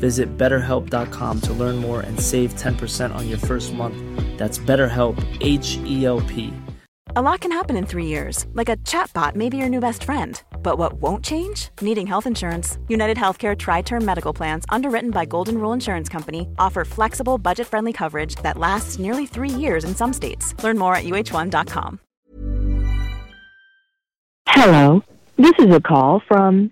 Visit 0.00 0.36
betterhelp.com 0.36 1.40
to 1.42 1.52
learn 1.52 1.76
more 1.76 2.00
and 2.00 2.18
save 2.18 2.54
10% 2.54 3.14
on 3.14 3.28
your 3.28 3.38
first 3.38 3.72
month. 3.72 3.96
That's 4.38 4.58
BetterHelp, 4.58 5.16
H 5.40 5.78
E 5.84 6.04
L 6.06 6.20
P. 6.22 6.52
A 7.16 7.20
lot 7.20 7.40
can 7.40 7.50
happen 7.50 7.76
in 7.76 7.86
three 7.86 8.06
years, 8.06 8.46
like 8.52 8.68
a 8.68 8.76
chatbot 8.78 9.34
may 9.34 9.48
be 9.48 9.56
your 9.56 9.68
new 9.68 9.80
best 9.80 10.04
friend. 10.04 10.40
But 10.62 10.78
what 10.78 10.92
won't 11.02 11.24
change? 11.24 11.70
Needing 11.80 12.06
health 12.06 12.24
insurance. 12.24 12.78
United 12.86 13.16
Healthcare 13.16 13.58
Tri 13.58 13.82
Term 13.82 14.04
Medical 14.04 14.32
Plans, 14.32 14.64
underwritten 14.68 15.10
by 15.10 15.24
Golden 15.24 15.58
Rule 15.58 15.72
Insurance 15.72 16.08
Company, 16.08 16.48
offer 16.56 16.84
flexible, 16.84 17.36
budget 17.36 17.66
friendly 17.66 17.92
coverage 17.92 18.36
that 18.36 18.58
lasts 18.58 19.00
nearly 19.00 19.26
three 19.26 19.50
years 19.50 19.82
in 19.82 19.96
some 19.96 20.12
states. 20.12 20.54
Learn 20.62 20.78
more 20.78 20.94
at 20.94 21.04
uh1.com. 21.04 21.98
Hello, 24.46 25.02
this 25.36 25.54
is 25.58 25.74
a 25.74 25.80
call 25.80 26.22
from 26.28 26.70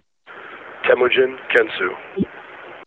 Temujin 0.86 1.36
Kensu. 1.50 2.24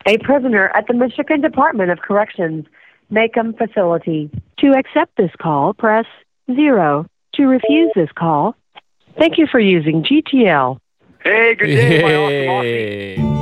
A 0.06 0.18
prisoner 0.20 0.70
at 0.70 0.88
the 0.88 0.94
Michigan 0.94 1.42
Department 1.42 1.92
of 1.92 2.00
Corrections, 2.00 2.66
Macomb 3.10 3.54
facility. 3.54 4.30
To 4.60 4.72
accept 4.72 5.18
this 5.18 5.32
call, 5.40 5.74
press 5.74 6.06
0. 6.54 7.06
To 7.36 7.46
refuse 7.46 7.92
this 7.96 8.12
call, 8.14 8.56
thank 9.18 9.38
you 9.38 9.48
for 9.48 9.60
using 9.60 10.04
GTL. 10.04 10.78
Hey, 11.24 11.56
good 11.56 11.68
day, 11.68 12.02
my 12.02 12.16
awesome 12.16 13.28
Aussie. 13.28 13.42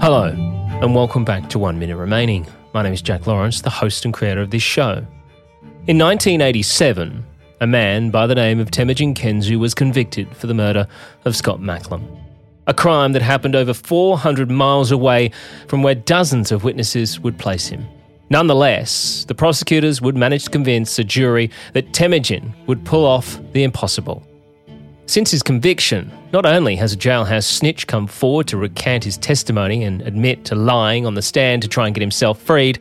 Hello, 0.00 0.30
and 0.82 0.94
welcome 0.96 1.24
back 1.24 1.48
to 1.50 1.58
One 1.58 1.78
Minute 1.78 1.96
Remaining. 1.96 2.46
My 2.74 2.82
name 2.82 2.92
is 2.92 3.02
Jack 3.02 3.26
Lawrence, 3.26 3.60
the 3.60 3.70
host 3.70 4.04
and 4.04 4.12
creator 4.12 4.40
of 4.40 4.50
this 4.50 4.62
show. 4.62 5.06
In 5.88 5.98
1987, 5.98 7.24
a 7.60 7.66
man 7.66 8.10
by 8.10 8.28
the 8.28 8.36
name 8.36 8.60
of 8.60 8.70
Temujin 8.70 9.14
Kensu 9.14 9.58
was 9.58 9.74
convicted 9.74 10.28
for 10.36 10.46
the 10.46 10.54
murder 10.54 10.86
of 11.24 11.34
Scott 11.34 11.58
Macklem. 11.58 12.06
A 12.68 12.72
crime 12.72 13.10
that 13.14 13.22
happened 13.22 13.56
over 13.56 13.74
400 13.74 14.48
miles 14.48 14.92
away 14.92 15.32
from 15.66 15.82
where 15.82 15.96
dozens 15.96 16.52
of 16.52 16.62
witnesses 16.62 17.18
would 17.18 17.36
place 17.36 17.66
him. 17.66 17.84
Nonetheless, 18.30 19.24
the 19.24 19.34
prosecutors 19.34 20.00
would 20.00 20.16
manage 20.16 20.44
to 20.44 20.50
convince 20.50 21.00
a 21.00 21.04
jury 21.04 21.50
that 21.72 21.92
Temujin 21.92 22.54
would 22.68 22.84
pull 22.84 23.04
off 23.04 23.40
the 23.52 23.64
impossible. 23.64 24.24
Since 25.06 25.32
his 25.32 25.42
conviction, 25.42 26.12
not 26.32 26.46
only 26.46 26.76
has 26.76 26.92
a 26.92 26.96
jailhouse 26.96 27.42
snitch 27.42 27.88
come 27.88 28.06
forward 28.06 28.46
to 28.46 28.56
recant 28.56 29.02
his 29.02 29.18
testimony 29.18 29.82
and 29.82 30.00
admit 30.02 30.44
to 30.44 30.54
lying 30.54 31.06
on 31.06 31.14
the 31.14 31.22
stand 31.22 31.60
to 31.62 31.68
try 31.68 31.86
and 31.86 31.94
get 31.94 32.02
himself 32.02 32.40
freed, 32.40 32.80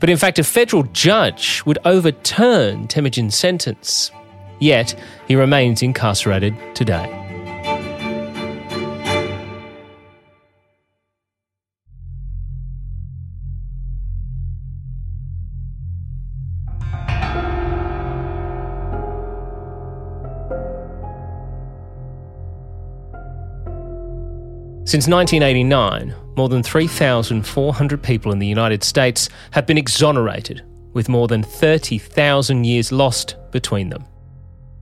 but 0.00 0.08
in 0.08 0.16
fact, 0.16 0.38
a 0.38 0.44
federal 0.44 0.82
judge 0.84 1.62
would 1.66 1.78
overturn 1.84 2.88
Temujin's 2.88 3.36
sentence. 3.36 4.10
Yet, 4.58 4.98
he 5.28 5.36
remains 5.36 5.82
incarcerated 5.82 6.54
today. 6.74 7.20
Since 24.90 25.06
1989, 25.06 26.16
more 26.36 26.48
than 26.48 26.62
3,400 26.62 28.02
people 28.02 28.32
in 28.32 28.38
the 28.38 28.46
United 28.46 28.82
States 28.82 29.28
have 29.50 29.66
been 29.66 29.78
exonerated, 29.78 30.62
with 30.92 31.08
more 31.08 31.28
than 31.28 31.42
30,000 31.42 32.64
years 32.64 32.92
lost 32.92 33.36
between 33.50 33.88
them. 33.88 34.04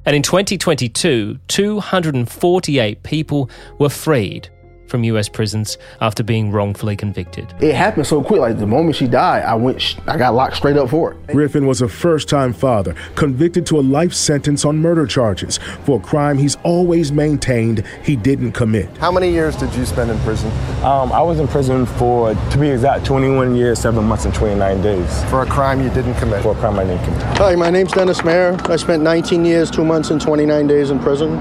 And 0.05 0.17
in 0.17 0.23
2022, 0.23 1.39
248 1.49 3.03
people 3.03 3.51
were 3.79 3.91
freed 3.91 4.49
from 4.89 5.05
US 5.05 5.29
prisons 5.29 5.79
after 6.01 6.23
being 6.23 6.51
wrongfully 6.51 6.97
convicted. 6.97 7.53
It 7.61 7.75
happened 7.75 8.07
so 8.07 8.23
quick. 8.23 8.41
Like 8.41 8.59
the 8.59 8.67
moment 8.67 8.97
she 8.97 9.07
died, 9.07 9.45
I 9.45 9.55
went, 9.55 9.81
sh- 9.81 9.97
I 10.07 10.17
got 10.17 10.35
locked 10.35 10.57
straight 10.57 10.77
up 10.77 10.91
for 10.91 11.13
it. 11.13 11.27
Griffin 11.29 11.67
was 11.67 11.83
a 11.83 11.89
first 11.89 12.29
time 12.29 12.53
father, 12.53 12.95
convicted 13.15 13.67
to 13.67 13.79
a 13.79 13.83
life 13.83 14.15
sentence 14.15 14.65
on 14.65 14.79
murder 14.79 15.07
charges 15.07 15.59
for 15.85 15.99
a 15.99 16.03
crime 16.03 16.39
he's 16.39 16.57
always 16.63 17.13
maintained 17.13 17.85
he 18.03 18.17
didn't 18.17 18.53
commit. 18.53 18.89
How 18.99 19.13
many 19.13 19.31
years 19.31 19.57
did 19.57 19.75
you 19.75 19.85
spend 19.85 20.11
in 20.11 20.19
prison? 20.21 20.51
Um, 20.83 21.13
I 21.13 21.23
was 21.23 21.39
in 21.39 21.49
prison 21.49 21.87
for, 21.87 22.35
to 22.35 22.59
be 22.59 22.69
exact, 22.69 23.05
21 23.05 23.55
years, 23.57 23.79
7 23.79 24.03
months, 24.05 24.25
and 24.25 24.35
29 24.35 24.83
days. 24.83 25.25
For 25.25 25.43
a 25.43 25.47
crime 25.47 25.83
you 25.83 25.91
didn't 25.91 26.15
commit? 26.15 26.43
For 26.43 26.53
a 26.53 26.59
crime 26.59 26.79
I 26.79 26.85
didn't 26.85 27.05
commit. 27.05 27.23
Hi, 27.39 27.55
my 27.55 27.71
name's 27.71 27.93
Dennis 27.93 28.25
Mayer. 28.25 28.57
I 28.65 28.77
spent 28.77 29.03
19 29.03 29.45
years, 29.45 29.71
2 29.71 29.85
months, 29.85 30.11
and 30.11 30.21
29 30.21 30.67
days 30.67 30.91
in 30.91 30.99
prison. 30.99 31.37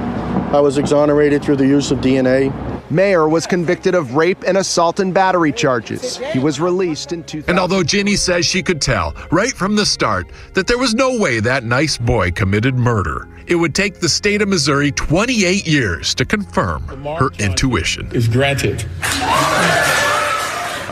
I 0.53 0.59
was 0.59 0.77
exonerated 0.77 1.43
through 1.43 1.57
the 1.57 1.67
use 1.67 1.91
of 1.91 1.99
DNA. 1.99 2.53
Mayer 2.89 3.27
was 3.27 3.45
convicted 3.45 3.95
of 3.95 4.15
rape 4.15 4.43
and 4.47 4.57
assault 4.57 4.99
and 4.99 5.13
battery 5.13 5.51
charges. 5.51 6.17
He 6.17 6.39
was 6.39 6.59
released 6.59 7.11
in 7.11 7.23
2000. 7.23 7.49
And 7.49 7.59
although 7.59 7.83
Ginny 7.83 8.15
says 8.15 8.45
she 8.45 8.63
could 8.63 8.81
tell 8.81 9.13
right 9.31 9.51
from 9.51 9.75
the 9.75 9.85
start 9.85 10.27
that 10.53 10.67
there 10.67 10.77
was 10.77 10.93
no 10.93 11.17
way 11.17 11.39
that 11.41 11.63
nice 11.63 11.97
boy 11.97 12.31
committed 12.31 12.75
murder, 12.75 13.27
it 13.47 13.55
would 13.55 13.75
take 13.75 13.99
the 13.99 14.09
state 14.09 14.41
of 14.41 14.49
Missouri 14.49 14.91
28 14.91 15.67
years 15.67 16.15
to 16.15 16.25
confirm 16.25 16.83
her 17.05 17.29
intuition. 17.39 18.09
Is 18.13 18.27
granted. 18.27 18.85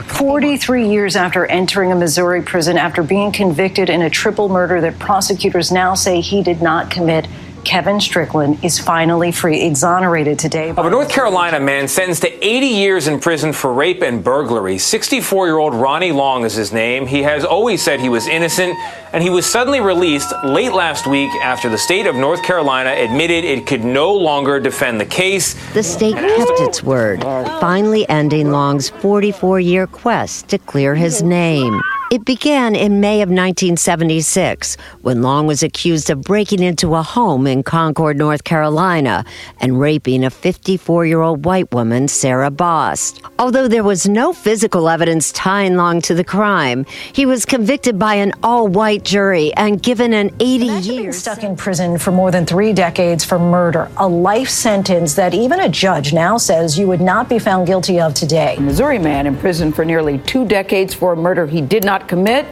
43 0.07 0.89
years 0.89 1.15
after 1.15 1.45
entering 1.47 1.91
a 1.91 1.95
Missouri 1.95 2.41
prison 2.41 2.77
after 2.77 3.03
being 3.03 3.31
convicted 3.31 3.89
in 3.89 4.01
a 4.01 4.09
triple 4.09 4.49
murder 4.49 4.79
that 4.81 4.97
prosecutors 4.99 5.71
now 5.71 5.93
say 5.93 6.21
he 6.21 6.43
did 6.43 6.61
not 6.61 6.89
commit, 6.91 7.27
Kevin 7.65 7.99
Strickland 7.99 8.63
is 8.63 8.79
finally 8.79 9.31
free, 9.31 9.63
exonerated 9.63 10.37
today. 10.37 10.69
Of 10.69 10.85
a 10.85 10.89
North 10.89 11.09
Carolina 11.09 11.59
man 11.59 11.87
sentenced 11.87 12.21
to 12.21 12.45
80 12.45 12.65
years 12.67 13.07
in 13.07 13.19
prison 13.19 13.51
for 13.51 13.73
rape 13.73 14.01
and 14.03 14.23
burglary. 14.23 14.77
64 14.77 15.47
year 15.47 15.57
old 15.57 15.73
Ronnie 15.73 16.11
Long 16.11 16.45
is 16.45 16.53
his 16.53 16.71
name. 16.71 17.07
He 17.07 17.23
has 17.23 17.43
always 17.43 17.81
said 17.81 17.99
he 17.99 18.07
was 18.07 18.27
innocent, 18.27 18.77
and 19.11 19.23
he 19.23 19.29
was 19.29 19.45
suddenly 19.45 19.81
released 19.81 20.31
late 20.45 20.73
last 20.73 21.07
week 21.07 21.31
after 21.43 21.67
the 21.67 21.77
state 21.77 22.05
of 22.05 22.15
North 22.15 22.43
Carolina 22.43 22.91
admitted 22.91 23.43
it 23.43 23.65
could 23.65 23.83
no 23.83 24.13
longer 24.13 24.59
defend 24.59 25.01
the 25.01 25.05
case. 25.05 25.55
The 25.73 25.83
state 25.83 26.15
kept 26.15 26.59
its 26.61 26.83
word, 26.83 27.21
finally 27.23 28.07
ending 28.07 28.51
Long's 28.51 28.89
44 28.89 29.59
year 29.59 29.87
quest 29.87 30.47
to 30.49 30.59
clear 30.59 30.93
his 30.93 31.23
name. 31.23 31.81
It 32.11 32.23
began 32.23 32.75
in 32.75 32.99
May 33.01 33.23
of 33.23 33.29
1976 33.29 34.77
when 35.01 35.23
Long 35.23 35.47
was 35.47 35.63
accused 35.63 36.11
of 36.11 36.21
breaking 36.21 36.61
into 36.61 36.93
a 36.93 37.01
home 37.01 37.47
in 37.47 37.63
Concord, 37.63 38.15
North 38.15 38.43
Carolina, 38.43 39.25
and 39.59 39.79
raping 39.79 40.23
a 40.23 40.29
54 40.29 41.07
year 41.07 41.21
old 41.21 41.45
white 41.45 41.73
woman, 41.73 42.07
Sarah 42.07 42.51
Bost. 42.51 43.23
Although 43.39 43.67
there 43.67 43.83
was 43.83 44.07
no 44.07 44.33
physical 44.33 44.87
evidence 44.87 45.31
tying 45.31 45.77
Long 45.77 45.99
to 46.01 46.13
the 46.13 46.23
crime, 46.23 46.85
he 47.11 47.25
was 47.25 47.43
convicted 47.43 47.97
by 47.97 48.13
an 48.13 48.33
all 48.43 48.67
white 48.67 49.03
jury 49.03 49.51
and 49.55 49.81
given 49.81 50.13
an 50.13 50.29
80 50.39 50.65
years. 50.65 51.17
Stuck 51.17 51.43
in 51.43 51.55
prison 51.55 51.97
for 51.97 52.11
more 52.11 52.29
than 52.29 52.45
three 52.45 52.71
decades 52.71 53.25
for 53.25 53.39
murder, 53.39 53.89
a 53.97 54.07
life 54.07 54.49
sentence 54.49 55.15
that 55.15 55.33
even 55.33 55.59
a 55.59 55.69
judge 55.69 56.13
now 56.13 56.37
says 56.37 56.77
you 56.77 56.85
would 56.85 57.01
not 57.01 57.29
be 57.29 57.39
found 57.39 57.65
guilty 57.65 57.99
of 57.99 58.13
today. 58.13 58.57
A 58.57 58.61
Missouri 58.61 58.99
man 58.99 59.25
in 59.25 59.35
prison 59.35 59.73
for 59.73 59.83
nearly 59.83 60.19
two 60.19 60.45
decades 60.45 60.93
for 60.93 61.13
a 61.13 61.17
murder 61.17 61.47
he 61.47 61.61
did 61.61 61.83
not 61.83 61.94
commit 62.07 62.45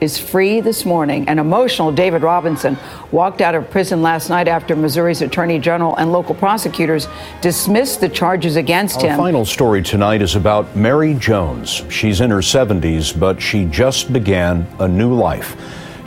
is 0.00 0.18
free 0.18 0.60
this 0.60 0.84
morning. 0.84 1.28
An 1.28 1.38
emotional 1.38 1.90
David 1.90 2.22
Robinson 2.22 2.76
walked 3.10 3.40
out 3.40 3.54
of 3.54 3.68
prison 3.70 4.02
last 4.02 4.28
night 4.30 4.48
after 4.48 4.76
Missouri's 4.76 5.22
attorney 5.22 5.58
general 5.58 5.96
and 5.96 6.12
local 6.12 6.34
prosecutors 6.34 7.08
dismissed 7.40 8.00
the 8.00 8.08
charges 8.08 8.56
against 8.56 9.02
him. 9.02 9.10
Our 9.10 9.14
him. 9.14 9.18
final 9.18 9.44
story 9.44 9.82
tonight 9.82 10.22
is 10.22 10.36
about 10.36 10.76
Mary 10.76 11.14
Jones. 11.14 11.82
She's 11.90 12.20
in 12.20 12.30
her 12.30 12.38
70s, 12.38 13.18
but 13.18 13.42
she 13.42 13.64
just 13.64 14.12
began 14.12 14.66
a 14.78 14.86
new 14.86 15.14
life. 15.14 15.56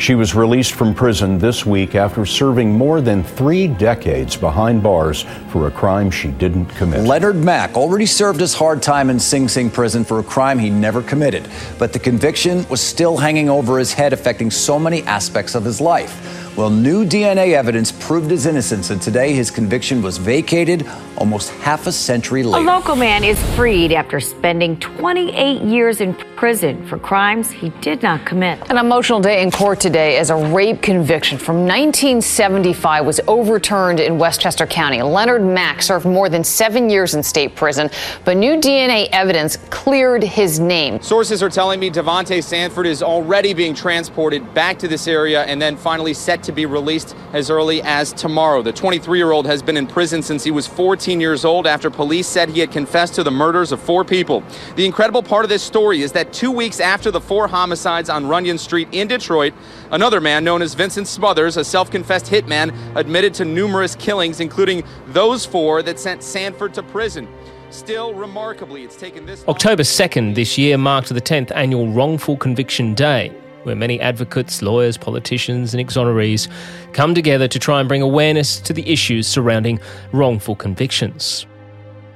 She 0.01 0.15
was 0.15 0.33
released 0.33 0.71
from 0.71 0.95
prison 0.95 1.38
this 1.38 1.63
week 1.63 1.94
after 1.94 2.25
serving 2.25 2.71
more 2.71 3.01
than 3.01 3.24
three 3.24 3.68
decades 3.68 4.36
behind 4.36 4.81
bars 4.81 5.27
for 5.50 5.68
a 5.68 5.71
crime 5.71 6.09
she 6.09 6.30
didn't 6.30 6.65
commit. 6.69 7.01
Leonard 7.01 7.36
Mack 7.36 7.77
already 7.77 8.07
served 8.07 8.39
his 8.39 8.56
hard 8.56 8.81
time 8.81 9.12
in 9.12 9.19
Sing 9.19 9.48
Sing 9.48 9.69
prison 9.69 10.03
for 10.03 10.18
a 10.18 10.24
crime 10.24 10.57
he 10.57 10.71
never 10.71 11.03
committed, 11.03 11.48
but 11.77 11.94
the 11.94 12.00
conviction 12.00 12.68
was 12.68 12.81
still 12.81 13.15
hanging 13.15 13.48
over 13.48 13.77
his 13.77 13.94
head, 13.94 14.12
affecting 14.12 14.50
so 14.50 14.80
many 14.80 15.03
aspects 15.03 15.53
of 15.53 15.63
his 15.63 15.80
life. 15.80 16.57
Well, 16.57 16.71
new 16.71 17.06
DNA 17.06 17.54
evidence 17.54 17.92
proved 17.92 18.31
his 18.31 18.47
innocence, 18.47 18.89
and 18.89 19.00
today 19.00 19.33
his 19.33 19.51
conviction 19.51 20.01
was 20.01 20.18
vacated 20.18 20.83
almost 21.21 21.51
half 21.51 21.85
a 21.85 21.91
century 21.91 22.41
later. 22.41 22.68
A 22.68 22.68
local 22.68 22.95
man 22.95 23.23
is 23.23 23.39
freed 23.56 23.91
after 23.91 24.19
spending 24.19 24.75
28 24.79 25.62
years 25.62 26.01
in 26.01 26.15
prison 26.35 26.83
for 26.88 26.97
crimes 26.97 27.51
he 27.51 27.69
did 27.81 28.01
not 28.01 28.25
commit. 28.25 28.59
An 28.71 28.77
emotional 28.79 29.19
day 29.19 29.44
in 29.44 29.51
court 29.51 29.79
today 29.79 30.18
as 30.18 30.31
a 30.31 30.35
rape 30.35 30.81
conviction 30.81 31.38
from 31.38 31.57
1975 31.57 33.06
was 33.06 33.19
overturned 33.27 34.00
in 34.00 34.18
Westchester 34.18 34.65
County. 34.65 35.00
Leonard 35.03 35.44
Mack 35.44 35.83
served 35.83 36.07
more 36.07 36.27
than 36.27 36.44
seven 36.44 36.89
years 36.89 37.13
in 37.13 37.21
state 37.21 37.56
prison, 37.56 37.91
but 38.25 38.35
new 38.35 38.59
DNA 38.59 39.07
evidence 39.12 39.57
cleared 39.69 40.23
his 40.23 40.59
name. 40.59 41.00
Sources 41.03 41.44
are 41.44 41.50
telling 41.50 41.79
me 41.79 41.91
Davontae 41.91 42.44
Sanford 42.44 42.88
is 42.88 43.03
already 43.03 43.53
being 43.53 43.75
transported 43.75 44.56
back 44.56 44.79
to 44.79 44.88
this 44.88 45.07
area 45.07 45.44
and 45.44 45.62
then 45.62 45.77
finally 45.77 46.15
set 46.15 46.41
to 46.41 46.51
be 46.51 46.65
released 46.65 47.15
as 47.33 47.51
early 47.51 47.83
as 47.83 48.12
tomorrow. 48.12 48.63
The 48.63 48.73
23 48.73 49.19
year 49.19 49.31
old 49.31 49.45
has 49.45 49.62
been 49.62 49.77
in 49.77 49.85
prison 49.85 50.23
since 50.23 50.44
he 50.44 50.50
was 50.50 50.65
14 50.65 51.10
years 51.19 51.43
old 51.43 51.67
after 51.67 51.89
police 51.89 52.27
said 52.27 52.49
he 52.49 52.59
had 52.59 52.71
confessed 52.71 53.15
to 53.15 53.23
the 53.23 53.31
murders 53.31 53.71
of 53.71 53.81
four 53.81 54.05
people. 54.05 54.43
The 54.75 54.85
incredible 54.85 55.23
part 55.23 55.43
of 55.43 55.49
this 55.49 55.63
story 55.63 56.01
is 56.01 56.11
that 56.13 56.31
two 56.31 56.51
weeks 56.51 56.79
after 56.79 57.11
the 57.11 57.19
four 57.19 57.47
homicides 57.47 58.09
on 58.09 58.27
Runyon 58.27 58.57
Street 58.57 58.87
in 58.91 59.07
Detroit, 59.07 59.53
another 59.91 60.21
man 60.21 60.43
known 60.43 60.61
as 60.61 60.73
Vincent 60.73 61.07
Smothers, 61.07 61.57
a 61.57 61.63
self 61.63 61.91
confessed 61.91 62.27
hitman, 62.27 62.73
admitted 62.95 63.33
to 63.35 63.45
numerous 63.45 63.95
killings, 63.95 64.39
including 64.39 64.83
those 65.07 65.45
four 65.45 65.81
that 65.83 65.99
sent 65.99 66.23
Sanford 66.23 66.73
to 66.75 66.83
prison. 66.83 67.27
Still, 67.71 68.13
remarkably, 68.13 68.83
it's 68.83 68.97
taken 68.97 69.25
this. 69.25 69.45
October 69.47 69.83
2nd 69.83 70.35
this 70.35 70.57
year 70.57 70.77
marked 70.77 71.09
the 71.09 71.21
10th 71.21 71.51
annual 71.55 71.87
Wrongful 71.91 72.35
Conviction 72.35 72.93
Day, 72.93 73.33
where 73.63 73.75
many 73.75 73.99
advocates, 73.99 74.61
lawyers, 74.61 74.97
politicians, 74.97 75.73
and 75.73 75.85
exonerees 75.85 76.47
come 76.93 77.13
together 77.13 77.47
to 77.47 77.59
try 77.59 77.79
and 77.79 77.87
bring 77.87 78.01
awareness 78.01 78.59
to 78.61 78.73
the 78.73 78.89
issues 78.91 79.27
surrounding 79.27 79.79
wrongful 80.11 80.55
convictions. 80.55 81.45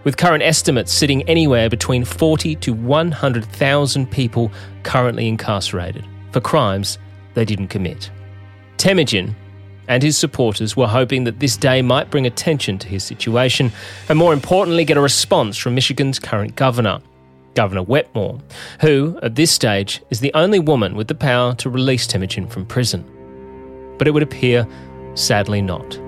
With 0.03 0.18
current 0.18 0.44
estimates 0.44 0.94
sitting 0.94 1.24
anywhere 1.24 1.69
between 1.69 2.06
40 2.06 2.56
to 2.57 2.74
100,000 2.74 4.12
people 4.12 4.51
currently 4.83 5.27
incarcerated 5.27 6.06
for 6.31 6.42
crimes 6.42 6.97
they 7.33 7.45
didn't 7.45 7.69
commit. 7.69 8.12
Temujin 8.77 9.36
and 9.88 10.03
his 10.03 10.18
supporters 10.18 10.75
were 10.75 10.88
hoping 10.88 11.24
that 11.25 11.39
this 11.39 11.57
day 11.57 11.81
might 11.81 12.09
bring 12.09 12.25
attention 12.25 12.77
to 12.80 12.88
his 12.88 13.03
situation 13.03 13.71
and, 14.09 14.18
more 14.18 14.33
importantly, 14.33 14.86
get 14.86 14.97
a 14.97 15.01
response 15.01 15.57
from 15.57 15.75
Michigan's 15.75 16.19
current 16.19 16.56
governor, 16.56 17.01
Governor 17.56 17.84
Whitmer, 17.84 18.42
who, 18.81 19.18
at 19.24 19.36
this 19.36 19.50
stage, 19.52 20.04
is 20.10 20.19
the 20.19 20.34
only 20.34 20.60
woman 20.60 20.96
with 20.96 21.07
the 21.07 21.16
power 21.16 21.56
to 21.56 21.69
release 21.69 22.06
Temujin 22.06 22.48
from 22.48 22.66
prison. 22.66 23.04
But 23.98 24.07
it 24.07 24.12
would 24.12 24.24
appear, 24.24 24.68
sadly, 25.16 25.62
not. 25.62 26.00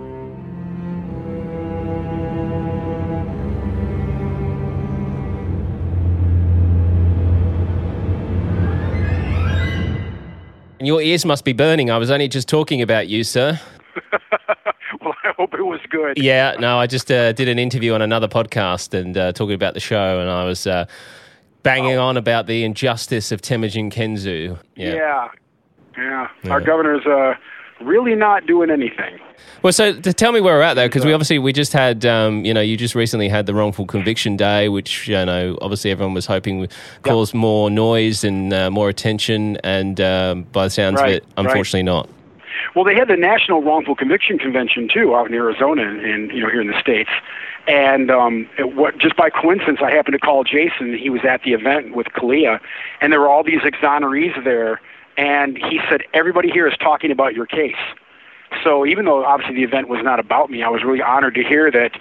Your 10.79 11.01
ears 11.01 11.25
must 11.25 11.44
be 11.44 11.53
burning. 11.53 11.89
I 11.89 11.97
was 11.97 12.11
only 12.11 12.27
just 12.27 12.47
talking 12.47 12.81
about 12.81 13.07
you, 13.07 13.23
sir. 13.23 13.59
well, 15.01 15.15
I 15.23 15.31
hope 15.35 15.53
it 15.55 15.63
was 15.63 15.79
good. 15.89 16.17
Yeah, 16.17 16.55
no, 16.59 16.77
I 16.77 16.85
just 16.85 17.11
uh, 17.11 17.31
did 17.31 17.47
an 17.47 17.57
interview 17.57 17.94
on 17.94 18.01
another 18.01 18.27
podcast 18.27 18.94
and 18.94 19.17
uh, 19.17 19.31
talking 19.31 19.55
about 19.55 19.73
the 19.73 19.79
show, 19.79 20.19
and 20.19 20.29
I 20.29 20.45
was 20.45 20.67
uh, 20.67 20.85
banging 21.67 21.97
on 21.97 22.17
about 22.17 22.47
the 22.47 22.63
injustice 22.63 23.31
of 23.31 23.41
Temujin 23.41 23.91
Kensu. 23.91 24.57
Yeah. 24.75 24.93
Yeah. 25.97 26.27
yeah. 26.43 26.51
Our 26.51 26.61
governor's 26.61 27.05
uh, 27.05 27.33
really 27.83 28.15
not 28.15 28.45
doing 28.45 28.69
anything. 28.69 29.19
Well, 29.63 29.73
so 29.73 29.99
to 29.99 30.13
tell 30.13 30.31
me 30.31 30.39
where 30.39 30.55
we're 30.55 30.61
at 30.61 30.75
though, 30.75 30.87
because 30.87 31.05
we 31.05 31.13
obviously 31.13 31.39
we 31.39 31.51
just 31.51 31.73
had, 31.73 32.05
um, 32.05 32.45
you 32.45 32.53
know, 32.53 32.61
you 32.61 32.77
just 32.77 32.95
recently 32.95 33.27
had 33.27 33.45
the 33.47 33.53
wrongful 33.53 33.85
conviction 33.85 34.37
day, 34.37 34.69
which 34.69 35.07
you 35.07 35.25
know, 35.25 35.57
obviously 35.61 35.91
everyone 35.91 36.13
was 36.13 36.25
hoping 36.25 36.59
would 36.59 36.71
cause 37.01 37.33
more 37.33 37.69
noise 37.69 38.23
and 38.23 38.53
uh, 38.53 38.69
more 38.71 38.89
attention, 38.89 39.57
and 39.57 39.99
um, 39.99 40.43
by 40.51 40.65
the 40.65 40.69
sounds 40.69 41.01
Right, 41.01 41.09
of 41.09 41.17
it, 41.17 41.25
unfortunately 41.37 41.83
not. 41.83 42.09
Well, 42.75 42.85
they 42.85 42.95
had 42.95 43.07
the 43.07 43.17
National 43.17 43.61
Wrongful 43.63 43.95
Conviction 43.95 44.37
Convention 44.37 44.87
too 44.93 45.15
out 45.15 45.27
in 45.27 45.33
Arizona, 45.33 45.83
and 45.83 46.31
you 46.31 46.41
know 46.41 46.49
here 46.49 46.61
in 46.61 46.67
the 46.67 46.79
states. 46.79 47.09
And 47.67 48.09
um, 48.09 48.49
it, 48.57 48.75
what, 48.75 48.97
just 48.97 49.17
by 49.17 49.29
coincidence, 49.29 49.79
I 49.83 49.91
happened 49.91 50.13
to 50.13 50.19
call 50.19 50.43
Jason. 50.43 50.97
He 50.97 51.09
was 51.09 51.21
at 51.27 51.43
the 51.43 51.51
event 51.51 51.95
with 51.95 52.07
Kalia, 52.07 52.59
and 53.01 53.11
there 53.11 53.19
were 53.19 53.29
all 53.29 53.43
these 53.43 53.59
exonerees 53.59 54.41
there. 54.43 54.79
And 55.17 55.57
he 55.57 55.81
said, 55.89 56.03
"Everybody 56.13 56.49
here 56.49 56.67
is 56.67 56.77
talking 56.77 57.11
about 57.11 57.33
your 57.33 57.45
case." 57.45 57.75
So 58.63 58.85
even 58.85 59.05
though 59.05 59.25
obviously 59.25 59.55
the 59.55 59.63
event 59.63 59.89
was 59.89 60.01
not 60.03 60.19
about 60.19 60.49
me, 60.49 60.63
I 60.63 60.69
was 60.69 60.83
really 60.83 61.01
honored 61.01 61.35
to 61.35 61.43
hear 61.43 61.69
that, 61.71 61.91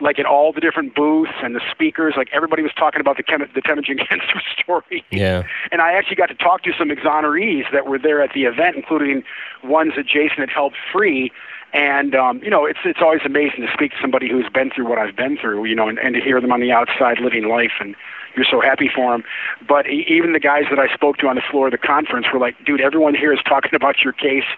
like 0.00 0.18
at 0.18 0.26
all 0.26 0.52
the 0.52 0.60
different 0.60 0.94
booths 0.94 1.32
and 1.42 1.54
the 1.54 1.60
speakers, 1.70 2.14
like 2.16 2.28
everybody 2.32 2.62
was 2.62 2.72
talking 2.76 3.00
about 3.00 3.16
the 3.16 3.22
Chem- 3.22 3.48
the 3.54 3.60
Temujin 3.60 3.98
Kensu 4.10 4.40
story. 4.58 5.04
Yeah. 5.10 5.44
And 5.70 5.80
I 5.80 5.92
actually 5.92 6.16
got 6.16 6.26
to 6.26 6.34
talk 6.34 6.62
to 6.62 6.72
some 6.78 6.88
exonerees 6.88 7.70
that 7.72 7.86
were 7.86 7.98
there 7.98 8.22
at 8.22 8.32
the 8.32 8.44
event, 8.44 8.76
including 8.76 9.22
ones 9.64 9.92
that 9.96 10.06
Jason 10.06 10.38
had 10.38 10.50
helped 10.50 10.76
free. 10.92 11.30
And 11.72 12.14
um, 12.14 12.42
you 12.42 12.50
know, 12.50 12.66
it's 12.66 12.80
it's 12.84 13.00
always 13.00 13.20
amazing 13.24 13.64
to 13.64 13.72
speak 13.72 13.92
to 13.92 13.98
somebody 14.00 14.28
who's 14.28 14.48
been 14.52 14.70
through 14.70 14.88
what 14.88 14.98
I've 14.98 15.14
been 15.14 15.38
through, 15.38 15.64
you 15.66 15.76
know, 15.76 15.88
and, 15.88 15.98
and 15.98 16.14
to 16.14 16.20
hear 16.20 16.40
them 16.40 16.50
on 16.50 16.60
the 16.60 16.72
outside 16.72 17.20
living 17.20 17.48
life, 17.48 17.72
and 17.78 17.94
you're 18.34 18.46
so 18.50 18.60
happy 18.60 18.90
for 18.92 19.12
them. 19.12 19.22
But 19.68 19.88
e- 19.88 20.04
even 20.08 20.32
the 20.32 20.40
guys 20.40 20.64
that 20.70 20.80
I 20.80 20.92
spoke 20.92 21.18
to 21.18 21.28
on 21.28 21.36
the 21.36 21.42
floor 21.48 21.68
of 21.68 21.72
the 21.72 21.78
conference 21.78 22.26
were 22.32 22.40
like, 22.40 22.56
"Dude, 22.64 22.80
everyone 22.80 23.14
here 23.14 23.32
is 23.32 23.38
talking 23.46 23.70
about 23.76 24.02
your 24.02 24.12
case, 24.12 24.50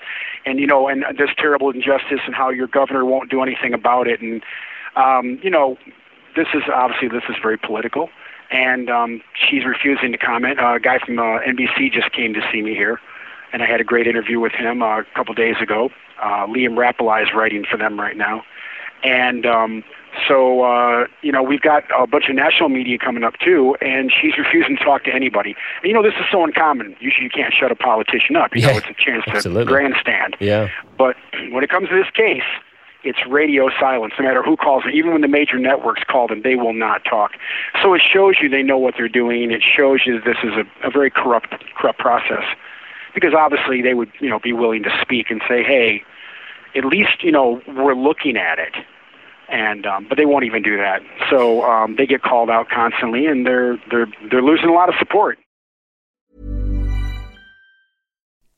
and 0.46 0.58
you 0.58 0.66
know, 0.66 0.88
and 0.88 1.04
this 1.18 1.30
terrible 1.36 1.68
injustice, 1.68 2.20
and 2.24 2.34
how 2.34 2.48
your 2.48 2.66
governor 2.66 3.04
won't 3.04 3.30
do 3.30 3.42
anything 3.42 3.74
about 3.74 4.08
it." 4.08 4.22
And 4.22 4.42
um, 4.96 5.38
you 5.42 5.50
know, 5.50 5.76
this 6.36 6.48
is 6.54 6.62
obviously 6.72 7.08
this 7.08 7.24
is 7.28 7.36
very 7.42 7.58
political, 7.58 8.08
and 8.50 8.90
um, 8.90 9.22
she's 9.34 9.64
refusing 9.64 10.12
to 10.12 10.18
comment. 10.18 10.58
Uh, 10.58 10.74
a 10.74 10.80
guy 10.80 10.98
from 10.98 11.18
uh, 11.18 11.40
NBC 11.40 11.92
just 11.92 12.12
came 12.12 12.34
to 12.34 12.40
see 12.52 12.62
me 12.62 12.74
here, 12.74 13.00
and 13.52 13.62
I 13.62 13.66
had 13.66 13.80
a 13.80 13.84
great 13.84 14.06
interview 14.06 14.40
with 14.40 14.52
him 14.52 14.82
uh, 14.82 15.00
a 15.00 15.04
couple 15.14 15.34
days 15.34 15.56
ago. 15.60 15.90
Uh, 16.20 16.46
Liam 16.46 16.76
Rapalai 16.76 17.22
is 17.22 17.28
writing 17.34 17.64
for 17.68 17.76
them 17.76 17.98
right 17.98 18.16
now, 18.16 18.44
and 19.02 19.44
um, 19.46 19.84
so 20.28 20.62
uh, 20.62 21.06
you 21.22 21.32
know 21.32 21.42
we've 21.42 21.60
got 21.60 21.84
a 21.96 22.06
bunch 22.06 22.28
of 22.28 22.34
national 22.34 22.68
media 22.68 22.98
coming 22.98 23.24
up 23.24 23.34
too, 23.38 23.76
and 23.80 24.12
she's 24.12 24.36
refusing 24.38 24.76
to 24.76 24.84
talk 24.84 25.04
to 25.04 25.14
anybody. 25.14 25.54
And 25.82 25.88
you 25.88 25.94
know 25.94 26.02
this 26.02 26.14
is 26.14 26.26
so 26.30 26.44
uncommon. 26.44 26.96
Usually 27.00 27.24
you 27.24 27.30
can't 27.30 27.52
shut 27.52 27.72
a 27.72 27.76
politician 27.76 28.36
up. 28.36 28.54
You 28.54 28.62
know 28.62 28.76
it's 28.76 28.86
a 28.86 28.94
chance 28.94 29.24
to 29.24 29.36
absolutely. 29.36 29.72
grandstand. 29.72 30.36
Yeah. 30.40 30.68
But 30.98 31.16
when 31.50 31.64
it 31.64 31.70
comes 31.70 31.88
to 31.88 31.94
this 31.94 32.10
case, 32.10 32.42
it's 33.04 33.18
radio 33.28 33.68
silence. 33.80 34.14
No 34.18 34.24
matter 34.24 34.42
who 34.42 34.56
calls 34.56 34.84
them, 34.84 34.92
even 34.94 35.12
when 35.12 35.20
the 35.20 35.28
major 35.28 35.58
networks 35.58 36.02
call 36.04 36.28
them, 36.28 36.42
they 36.42 36.56
will 36.56 36.72
not 36.72 37.04
talk. 37.04 37.32
So 37.82 37.94
it 37.94 38.02
shows 38.02 38.36
you 38.40 38.48
they 38.48 38.62
know 38.62 38.78
what 38.78 38.94
they're 38.96 39.08
doing. 39.08 39.50
It 39.50 39.62
shows 39.62 40.02
you 40.06 40.20
this 40.20 40.38
is 40.42 40.52
a, 40.52 40.86
a 40.86 40.90
very 40.90 41.10
corrupt, 41.10 41.54
corrupt 41.76 41.98
process. 41.98 42.44
Because 43.14 43.34
obviously 43.34 43.82
they 43.82 43.94
would, 43.94 44.10
you 44.20 44.30
know, 44.30 44.38
be 44.38 44.52
willing 44.52 44.82
to 44.84 44.98
speak 45.02 45.30
and 45.30 45.42
say, 45.46 45.62
"Hey, 45.62 46.02
at 46.74 46.84
least 46.84 47.22
you 47.22 47.30
know 47.30 47.60
we're 47.68 47.94
looking 47.94 48.36
at 48.36 48.58
it." 48.58 48.74
And 49.48 49.84
um, 49.84 50.06
but 50.08 50.16
they 50.16 50.24
won't 50.24 50.44
even 50.44 50.62
do 50.62 50.78
that. 50.78 51.02
So 51.28 51.62
um, 51.62 51.96
they 51.96 52.06
get 52.06 52.22
called 52.22 52.48
out 52.48 52.70
constantly, 52.70 53.26
and 53.26 53.46
they're 53.46 53.76
they're 53.90 54.06
they're 54.30 54.42
losing 54.42 54.70
a 54.70 54.72
lot 54.72 54.88
of 54.88 54.94
support. 54.98 55.38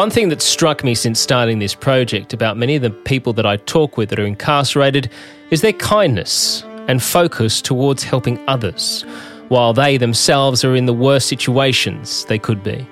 One 0.00 0.08
thing 0.08 0.30
that 0.30 0.40
struck 0.40 0.82
me 0.82 0.94
since 0.94 1.20
starting 1.20 1.58
this 1.58 1.74
project 1.74 2.32
about 2.32 2.56
many 2.56 2.74
of 2.74 2.80
the 2.80 2.88
people 2.88 3.34
that 3.34 3.44
I 3.44 3.58
talk 3.58 3.98
with 3.98 4.08
that 4.08 4.18
are 4.18 4.24
incarcerated 4.24 5.10
is 5.50 5.60
their 5.60 5.74
kindness 5.74 6.62
and 6.88 7.02
focus 7.02 7.60
towards 7.60 8.02
helping 8.02 8.42
others, 8.48 9.02
while 9.48 9.74
they 9.74 9.98
themselves 9.98 10.64
are 10.64 10.74
in 10.74 10.86
the 10.86 10.94
worst 10.94 11.28
situations 11.28 12.24
they 12.24 12.38
could 12.38 12.62
be. 12.62 12.88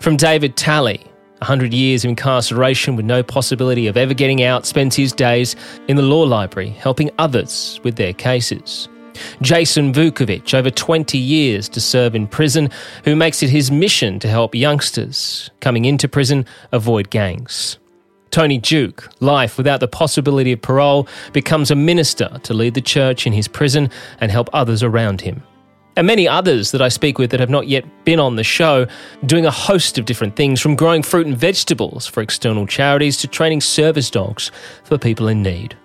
From 0.00 0.16
David 0.16 0.56
Talley, 0.56 0.98
100 1.38 1.72
years 1.72 2.04
of 2.04 2.08
incarceration 2.08 2.96
with 2.96 3.04
no 3.04 3.22
possibility 3.22 3.86
of 3.86 3.96
ever 3.96 4.12
getting 4.12 4.42
out, 4.42 4.66
spends 4.66 4.96
his 4.96 5.12
days 5.12 5.54
in 5.86 5.94
the 5.94 6.02
law 6.02 6.24
library 6.24 6.70
helping 6.70 7.12
others 7.18 7.78
with 7.84 7.94
their 7.94 8.14
cases. 8.14 8.88
Jason 9.40 9.92
Vukovic, 9.92 10.54
over 10.54 10.70
20 10.70 11.18
years 11.18 11.68
to 11.68 11.80
serve 11.80 12.14
in 12.14 12.26
prison, 12.26 12.70
who 13.04 13.16
makes 13.16 13.42
it 13.42 13.50
his 13.50 13.70
mission 13.70 14.18
to 14.20 14.28
help 14.28 14.54
youngsters 14.54 15.50
coming 15.60 15.84
into 15.84 16.08
prison 16.08 16.46
avoid 16.72 17.10
gangs. 17.10 17.78
Tony 18.30 18.56
Duke, 18.56 19.10
life 19.20 19.58
without 19.58 19.80
the 19.80 19.88
possibility 19.88 20.52
of 20.52 20.62
parole, 20.62 21.06
becomes 21.32 21.70
a 21.70 21.74
minister 21.74 22.30
to 22.42 22.54
lead 22.54 22.74
the 22.74 22.80
church 22.80 23.26
in 23.26 23.32
his 23.32 23.46
prison 23.46 23.90
and 24.20 24.32
help 24.32 24.48
others 24.54 24.82
around 24.82 25.20
him. 25.20 25.42
And 25.96 26.06
many 26.06 26.26
others 26.26 26.70
that 26.70 26.80
I 26.80 26.88
speak 26.88 27.18
with 27.18 27.30
that 27.30 27.40
have 27.40 27.50
not 27.50 27.68
yet 27.68 27.84
been 28.06 28.18
on 28.18 28.36
the 28.36 28.44
show, 28.44 28.86
doing 29.26 29.44
a 29.44 29.50
host 29.50 29.98
of 29.98 30.06
different 30.06 30.36
things 30.36 30.60
from 30.60 30.74
growing 30.74 31.02
fruit 31.02 31.26
and 31.26 31.36
vegetables 31.36 32.06
for 32.06 32.22
external 32.22 32.66
charities 32.66 33.18
to 33.18 33.28
training 33.28 33.60
service 33.60 34.10
dogs 34.10 34.50
for 34.84 34.96
people 34.96 35.28
in 35.28 35.42
need. 35.42 35.76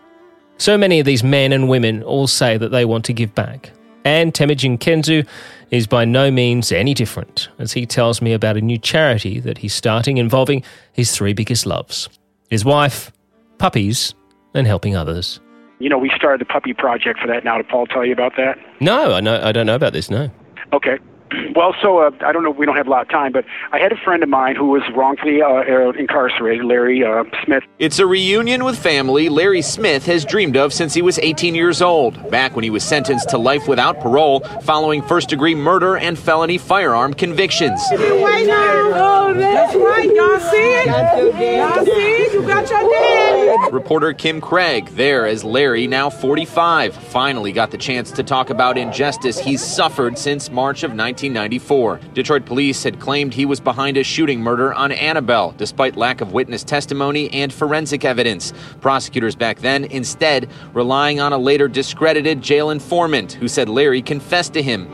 So 0.57 0.77
many 0.77 0.99
of 0.99 1.05
these 1.05 1.23
men 1.23 1.53
and 1.53 1.69
women 1.69 2.03
all 2.03 2.27
say 2.27 2.57
that 2.57 2.69
they 2.69 2.85
want 2.85 3.05
to 3.05 3.13
give 3.13 3.33
back. 3.35 3.71
And 4.03 4.33
Temujin 4.33 4.77
Kensu 4.77 5.27
is 5.69 5.85
by 5.85 6.05
no 6.05 6.31
means 6.31 6.71
any 6.71 6.93
different, 6.93 7.49
as 7.59 7.73
he 7.73 7.85
tells 7.85 8.21
me 8.21 8.33
about 8.33 8.57
a 8.57 8.61
new 8.61 8.77
charity 8.77 9.39
that 9.41 9.57
he's 9.57 9.73
starting 9.73 10.17
involving 10.17 10.63
his 10.93 11.11
three 11.15 11.33
biggest 11.33 11.65
loves 11.65 12.09
his 12.49 12.63
wife, 12.63 13.11
puppies, 13.57 14.13
and 14.53 14.65
helping 14.65 14.95
others. 14.95 15.41
You 15.79 15.89
know, 15.89 15.97
we 15.97 16.09
started 16.15 16.39
the 16.39 16.45
puppy 16.45 16.73
project 16.73 17.19
for 17.19 17.27
that 17.27 17.43
now. 17.43 17.57
Did 17.57 17.67
Paul 17.67 17.85
tell 17.85 18.05
you 18.05 18.13
about 18.13 18.37
that? 18.37 18.57
No, 18.79 19.13
I 19.13 19.19
know 19.19 19.41
I 19.43 19.51
don't 19.51 19.65
know 19.65 19.75
about 19.75 19.93
this, 19.93 20.09
no. 20.09 20.31
Okay. 20.73 20.97
Well, 21.55 21.73
so 21.81 21.99
uh, 21.99 22.11
I 22.21 22.31
don't 22.31 22.43
know. 22.43 22.51
We 22.51 22.67
don't 22.67 22.75
have 22.75 22.85
a 22.85 22.89
lot 22.89 23.01
of 23.01 23.09
time, 23.09 23.31
but 23.31 23.43
I 23.71 23.79
had 23.79 23.91
a 23.91 23.97
friend 23.97 24.21
of 24.21 24.29
mine 24.29 24.55
who 24.55 24.67
was 24.67 24.83
wrongfully 24.95 25.41
uh, 25.41 25.47
uh, 25.47 25.91
incarcerated, 25.97 26.63
Larry 26.65 27.03
uh, 27.03 27.23
Smith. 27.43 27.63
It's 27.79 27.97
a 27.97 28.05
reunion 28.05 28.63
with 28.63 28.77
family 28.77 29.27
Larry 29.27 29.63
Smith 29.63 30.05
has 30.05 30.23
dreamed 30.23 30.55
of 30.55 30.71
since 30.71 30.93
he 30.93 31.01
was 31.01 31.17
18 31.17 31.55
years 31.55 31.81
old, 31.81 32.29
back 32.29 32.55
when 32.55 32.63
he 32.63 32.69
was 32.69 32.83
sentenced 32.83 33.29
to 33.29 33.39
life 33.39 33.67
without 33.67 33.99
parole 34.01 34.41
following 34.61 35.01
first 35.01 35.29
degree 35.29 35.55
murder 35.55 35.97
and 35.97 36.19
felony 36.19 36.59
firearm 36.59 37.13
convictions. 37.15 37.81
Oh, 37.91 39.33
that's 39.35 39.75
right. 39.75 40.13
Y'all 40.13 40.39
see 40.39 40.57
it? 40.57 40.87
Y'all 40.87 41.85
see 41.85 41.91
it? 41.91 42.33
You 42.33 42.41
got 42.43 42.69
your 42.69 42.89
dad. 42.89 43.73
Reporter 43.73 44.13
Kim 44.13 44.39
Craig, 44.39 44.89
there 44.89 45.25
as 45.25 45.43
Larry, 45.43 45.87
now 45.87 46.09
45, 46.09 46.95
finally 46.95 47.51
got 47.51 47.71
the 47.71 47.77
chance 47.77 48.11
to 48.11 48.23
talk 48.23 48.49
about 48.49 48.77
injustice 48.77 49.39
he's 49.39 49.63
suffered 49.63 50.17
since 50.17 50.51
March 50.51 50.83
of 50.83 50.93
19. 50.93 51.16
1994. 51.17 51.99
Detroit 52.13 52.45
police 52.45 52.83
had 52.83 52.99
claimed 52.99 53.33
he 53.33 53.45
was 53.45 53.59
behind 53.59 53.97
a 53.97 54.03
shooting 54.03 54.39
murder 54.39 54.73
on 54.73 54.91
Annabelle, 54.91 55.53
despite 55.57 55.95
lack 55.95 56.21
of 56.21 56.33
witness 56.33 56.63
testimony 56.63 57.29
and 57.33 57.51
forensic 57.51 58.05
evidence. 58.05 58.53
Prosecutors 58.81 59.35
back 59.35 59.59
then, 59.59 59.85
instead, 59.85 60.49
relying 60.73 61.19
on 61.19 61.33
a 61.33 61.37
later 61.37 61.67
discredited 61.67 62.41
jail 62.41 62.69
informant 62.69 63.33
who 63.33 63.47
said 63.47 63.67
Larry 63.67 64.01
confessed 64.01 64.53
to 64.53 64.61
him. 64.61 64.87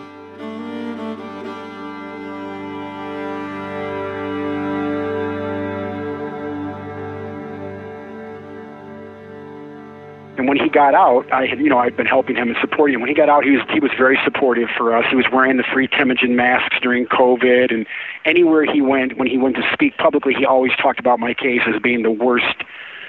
And 10.38 10.48
when 10.48 10.58
he 10.58 10.68
got 10.68 10.96
out, 10.96 11.32
I 11.32 11.46
had, 11.46 11.60
you 11.60 11.70
know, 11.70 11.78
I'd 11.78 11.96
been 11.96 12.08
helping 12.08 12.36
him 12.36 12.50
and 12.50 12.58
supporting 12.60 12.96
him. 12.96 13.02
When 13.02 13.10
he 13.10 13.16
got 13.16 13.30
out, 13.30 13.44
he 13.44 13.52
was 13.52 13.62
he 13.72 13.80
was 13.80 13.92
very 13.96 14.20
supportive 14.24 14.68
for 14.76 14.96
us. 14.96 15.06
He 15.10 15.16
was 15.16 15.28
wearing 15.32 15.58
the 15.58 15.64
free 15.64 15.88
Temujin 15.88 16.36
masks 16.36 16.76
during 16.82 17.06
COVID, 17.06 17.72
and 17.72 17.86
anywhere 18.26 18.66
he 18.66 18.82
went, 18.82 19.18
when 19.18 19.28
he 19.28 19.38
went 19.38 19.58
to 19.58 19.70
speak 19.72 19.96
publicly, 19.98 20.34
he 20.34 20.44
always 20.44 20.72
talked 20.82 21.00
about 21.00 21.20
my 21.20 21.36
case 21.36 21.62
as 21.68 21.80
being 21.80 22.02
the 22.02 22.12
worst, 22.12 22.56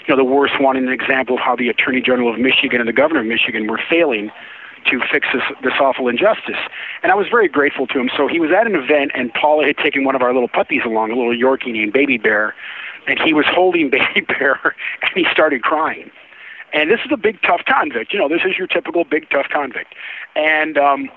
you 0.07 0.15
know, 0.15 0.17
the 0.17 0.25
worst 0.25 0.61
one, 0.61 0.77
and 0.77 0.87
an 0.87 0.93
example 0.93 1.37
of 1.37 1.41
how 1.41 1.57
the 1.57 1.71
Attorney 1.71 2.03
General 2.03 2.33
of 2.33 2.39
Michigan 2.39 2.79
and 2.79 2.89
the 2.89 2.93
Governor 2.93 3.21
of 3.21 3.27
Michigan 3.27 3.67
were 3.69 3.81
failing 3.89 4.31
to 4.91 5.01
fix 5.11 5.27
this 5.33 5.45
this 5.63 5.73
awful 5.81 6.09
injustice. 6.09 6.61
And 7.03 7.11
I 7.11 7.15
was 7.15 7.27
very 7.31 7.49
grateful 7.49 7.87
to 7.87 7.99
him. 7.99 8.11
So 8.15 8.29
he 8.29 8.39
was 8.39 8.51
at 8.51 8.67
an 8.67 8.75
event, 8.75 9.13
and 9.15 9.33
Paula 9.33 9.65
had 9.65 9.79
taken 9.79 10.05
one 10.05 10.15
of 10.15 10.21
our 10.21 10.35
little 10.35 10.49
puppies 10.49 10.83
along, 10.85 11.11
a 11.11 11.17
little 11.17 11.35
Yorkie 11.35 11.73
named 11.73 11.95
Baby 11.95 12.19
Bear, 12.19 12.55
and 13.07 13.19
he 13.19 13.33
was 13.33 13.47
holding 13.49 13.89
Baby 13.99 14.21
Bear, 14.21 14.61
and 15.01 15.11
he 15.15 15.25
started 15.33 15.63
crying 15.63 16.11
and 16.75 16.91
this 16.91 16.99
is 17.05 17.13
a 17.13 17.17
big, 17.17 17.41
tough 17.43 17.63
convict. 17.67 18.13
You 18.13 18.19
know, 18.19 18.29
this 18.29 18.43
is 18.45 18.59
your 18.59 18.67
typical 18.67 19.05
big, 19.05 19.31
tough 19.31 19.47
convict. 19.49 19.95
And 20.35 20.77
um, 20.77 21.09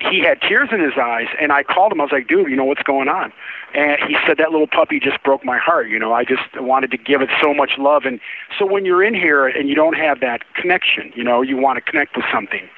he 0.00 0.20
had 0.20 0.40
tears 0.40 0.70
in 0.72 0.80
his 0.80 0.94
eyes, 1.00 1.28
and 1.40 1.52
I 1.52 1.62
called 1.62 1.92
him. 1.92 2.00
I 2.00 2.04
was 2.04 2.12
like, 2.12 2.26
dude, 2.26 2.50
you 2.50 2.56
know 2.56 2.64
what's 2.64 2.82
going 2.82 3.08
on? 3.08 3.32
And 3.74 4.00
he 4.08 4.16
said, 4.26 4.38
that 4.38 4.50
little 4.50 4.66
puppy 4.66 4.98
just 4.98 5.22
broke 5.22 5.44
my 5.44 5.56
heart. 5.56 5.88
You 5.88 6.00
know, 6.00 6.12
I 6.12 6.24
just 6.24 6.42
wanted 6.56 6.90
to 6.90 6.96
give 6.96 7.22
it 7.22 7.30
so 7.40 7.54
much 7.54 7.72
love. 7.78 8.04
And 8.06 8.18
so 8.58 8.66
when 8.66 8.84
you're 8.84 9.04
in 9.04 9.14
here 9.14 9.46
and 9.46 9.68
you 9.68 9.76
don't 9.76 9.96
have 9.96 10.18
that 10.20 10.42
connection, 10.54 11.12
you 11.14 11.22
know, 11.22 11.42
you 11.42 11.56
want 11.56 11.76
to 11.76 11.80
connect 11.80 12.16
with 12.16 12.26
something. 12.32 12.68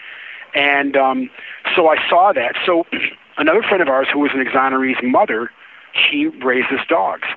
And 0.55 0.97
um, 0.99 1.31
so 1.75 1.89
I 1.89 1.97
saw 2.07 2.33
that. 2.35 2.55
So 2.67 2.87
another 3.39 3.63
friend 3.63 3.81
of 3.81 3.89
ours 3.89 4.09
who 4.13 4.19
was 4.19 4.33
an 4.35 4.45
exoneree's 4.45 5.03
mother, 5.03 5.51
she 5.95 6.27
raises 6.27 6.81
dogs 6.87 7.29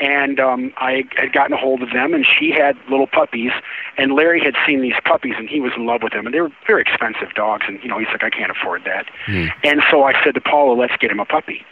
and 0.00 0.40
um, 0.40 0.72
I 0.78 1.04
had 1.16 1.32
gotten 1.32 1.52
a 1.52 1.56
hold 1.56 1.82
of 1.82 1.90
them, 1.92 2.14
and 2.14 2.26
she 2.26 2.50
had 2.50 2.76
little 2.88 3.06
puppies, 3.06 3.52
and 3.96 4.12
Larry 4.12 4.40
had 4.40 4.54
seen 4.66 4.80
these 4.80 4.94
puppies, 5.04 5.34
and 5.36 5.48
he 5.48 5.60
was 5.60 5.72
in 5.76 5.86
love 5.86 6.02
with 6.02 6.12
them, 6.12 6.26
and 6.26 6.34
they 6.34 6.40
were 6.40 6.52
very 6.66 6.82
expensive 6.82 7.34
dogs, 7.34 7.66
and 7.68 7.82
you 7.82 7.88
know 7.88 7.98
he's 7.98 8.08
like, 8.08 8.24
I 8.24 8.30
can't 8.30 8.50
afford 8.50 8.84
that, 8.84 9.06
mm. 9.26 9.50
and 9.62 9.82
so 9.90 10.04
I 10.04 10.12
said 10.24 10.34
to 10.34 10.40
Paula, 10.40 10.74
let's 10.74 10.96
get 10.96 11.10
him 11.10 11.20
a 11.20 11.26
puppy. 11.26 11.64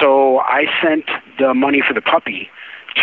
So 0.00 0.40
I 0.40 0.66
sent 0.82 1.04
the 1.38 1.54
money 1.54 1.80
for 1.86 1.94
the 1.94 2.02
puppy 2.02 2.50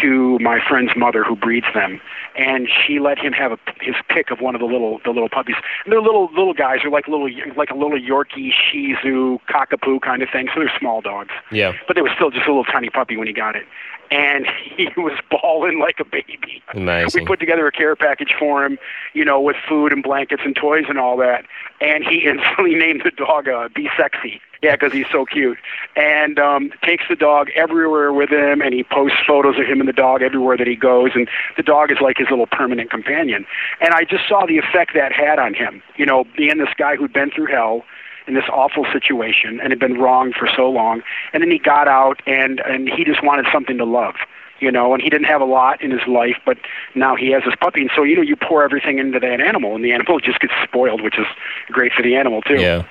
to 0.02 0.40
my 0.40 0.60
friend's 0.68 0.92
mother 0.96 1.24
who 1.24 1.36
breeds 1.36 1.68
them, 1.74 2.02
and 2.36 2.68
she 2.68 3.00
let 3.00 3.18
him 3.18 3.34
have 3.34 3.52
a, 3.52 3.58
his 3.82 3.96
pick 4.10 4.32
of 4.32 4.40
one 4.40 4.56
of 4.56 4.62
the 4.62 4.68
little 4.68 5.00
the 5.06 5.12
little 5.12 5.30
puppies. 5.30 5.56
And 5.86 5.92
they're 5.92 6.02
little 6.02 6.30
little 6.32 6.54
guys. 6.54 6.80
They're 6.82 6.92
like 6.92 7.08
little 7.08 7.30
like 7.56 7.70
a 7.70 7.76
little 7.76 8.00
Yorkie, 8.00 8.52
Shih 8.52 8.96
Tzu, 8.96 9.40
Cockapoo 9.50 10.02
kind 10.02 10.22
of 10.22 10.30
thing. 10.30 10.48
So 10.54 10.60
they're 10.62 10.74
small 10.80 11.02
dogs. 11.02 11.32
Yeah. 11.52 11.74
But 11.88 11.96
they 11.96 12.02
were 12.02 12.12
still 12.16 12.32
just 12.32 12.46
a 12.46 12.50
little 12.50 12.66
tiny 12.66 12.90
puppy 12.90 13.18
when 13.18 13.28
he 13.28 13.34
got 13.34 13.56
it. 13.56 13.66
And 14.12 14.46
he 14.76 14.90
was 14.98 15.18
bawling 15.30 15.80
like 15.80 16.00
a 16.00 16.06
baby. 16.06 16.64
Amazing. 16.74 17.24
We 17.24 17.28
put 17.28 17.40
together 17.40 17.68
a 17.68 17.72
care 17.72 17.96
package 17.96 18.34
for 18.38 18.66
him, 18.66 18.78
you 19.14 19.26
know, 19.26 19.40
with 19.40 19.56
food 19.68 19.94
and 19.94 20.04
blankets 20.04 20.42
and 20.46 20.56
toys 20.56 20.86
and 20.90 20.98
all 20.98 21.18
that. 21.18 21.46
And 21.84 22.04
he 22.04 22.26
instantly 22.26 22.76
named 22.84 23.02
the 23.04 23.12
dog 23.12 23.48
uh, 23.48 23.70
Be 23.76 23.90
Sexy. 23.98 24.42
Yeah, 24.62 24.78
because 24.78 24.94
he's 24.94 25.10
so 25.12 25.26
cute. 25.26 25.58
And 25.98 26.40
um, 26.40 26.72
takes 26.84 27.04
the 27.10 27.18
dog 27.18 27.50
everywhere 27.54 28.14
with 28.14 28.32
him, 28.32 28.62
and 28.62 28.74
he 28.74 28.82
posts 28.82 29.18
photos 29.28 29.60
of 29.60 29.66
him 29.66 29.82
and 29.82 29.90
the 29.90 29.94
dog 29.94 30.22
everywhere 30.22 30.56
that 30.56 30.68
he 30.68 30.78
goes. 30.78 31.12
And 31.16 31.28
the 31.58 31.64
dog 31.64 31.92
is 31.92 31.98
like 32.00 32.18
his 32.18 32.30
little 32.30 32.48
permanent 32.48 32.90
companion. 32.90 33.46
And 33.82 33.94
I 33.94 34.06
just 34.06 34.26
saw 34.28 34.46
the 34.46 34.58
effect 34.58 34.92
that 34.96 35.12
had 35.12 35.38
on 35.38 35.54
him. 35.54 35.84
You 35.98 36.06
know, 36.06 36.24
being 36.38 36.60
this 36.60 36.74
guy 36.78 36.96
who'd 36.96 37.12
been 37.12 37.30
through 37.30 37.48
hell 37.48 37.84
in 38.26 38.36
this 38.36 38.46
awful 38.50 38.86
situation 38.94 39.60
and 39.60 39.74
had 39.74 39.80
been 39.80 40.00
wrong 40.00 40.32
for 40.32 40.48
so 40.56 40.70
long, 40.70 41.04
and 41.34 41.44
then 41.44 41.52
he 41.52 41.60
got 41.60 41.90
out 41.90 42.22
and 42.26 42.62
and 42.62 42.88
he 42.88 43.04
just 43.04 43.22
wanted 43.22 43.46
something 43.52 43.78
to 43.78 43.86
love 43.86 44.16
you 44.64 44.72
know, 44.72 44.94
and 44.94 45.04
he 45.04 45.10
didn't 45.10 45.28
have 45.28 45.42
a 45.42 45.46
lot 45.46 45.82
in 45.82 45.92
his 45.92 46.08
life, 46.08 46.38
but 46.46 46.58
now 46.96 47.16
he 47.16 47.32
has 47.32 47.44
this 47.46 47.56
puppy, 47.60 47.82
and 47.82 47.92
so 47.96 48.04
you 48.04 48.16
know, 48.16 48.22
you 48.22 48.36
pour 48.36 48.64
everything 48.64 48.98
into 48.98 49.20
that 49.20 49.42
animal, 49.42 49.76
and 49.76 49.84
the 49.84 49.92
animal 49.92 50.20
just 50.20 50.40
gets 50.40 50.54
spoiled, 50.64 51.02
which 51.02 51.20
is 51.20 51.28
great 51.68 51.92
for 51.94 52.02
the 52.02 52.16
animal 52.16 52.42
too. 52.42 52.60
Yeah. 52.60 52.86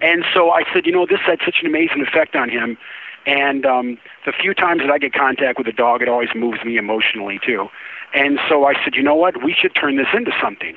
And 0.00 0.24
so 0.32 0.50
I 0.50 0.62
said, 0.72 0.86
you 0.86 0.92
know, 0.92 1.06
this 1.06 1.20
had 1.20 1.40
such 1.44 1.56
an 1.60 1.66
amazing 1.66 2.02
effect 2.02 2.36
on 2.36 2.48
him. 2.48 2.78
And 3.26 3.64
um, 3.64 3.98
the 4.26 4.32
few 4.32 4.54
times 4.54 4.82
that 4.82 4.90
I 4.90 4.98
get 4.98 5.12
contact 5.12 5.58
with 5.58 5.66
a 5.66 5.72
dog, 5.72 6.02
it 6.02 6.08
always 6.08 6.28
moves 6.34 6.64
me 6.64 6.76
emotionally 6.76 7.40
too. 7.44 7.68
And 8.12 8.38
so 8.48 8.64
I 8.64 8.74
said, 8.84 8.94
you 8.94 9.02
know 9.02 9.14
what, 9.14 9.42
we 9.42 9.54
should 9.54 9.74
turn 9.74 9.96
this 9.96 10.08
into 10.14 10.32
something. 10.42 10.76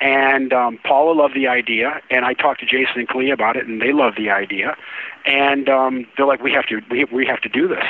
And 0.00 0.52
um, 0.52 0.78
Paula 0.84 1.12
loved 1.12 1.34
the 1.34 1.46
idea, 1.46 2.00
and 2.10 2.24
I 2.24 2.34
talked 2.34 2.60
to 2.60 2.66
Jason 2.66 2.98
and 2.98 3.08
Kalia 3.08 3.32
about 3.32 3.56
it, 3.56 3.66
and 3.66 3.80
they 3.80 3.92
loved 3.92 4.18
the 4.18 4.28
idea. 4.28 4.76
And 5.24 5.68
um, 5.68 6.06
they're 6.16 6.26
like, 6.26 6.42
we 6.42 6.52
have 6.52 6.66
to, 6.66 6.82
we, 6.90 7.04
we 7.04 7.24
have 7.26 7.40
to 7.42 7.48
do 7.48 7.68
this. 7.68 7.84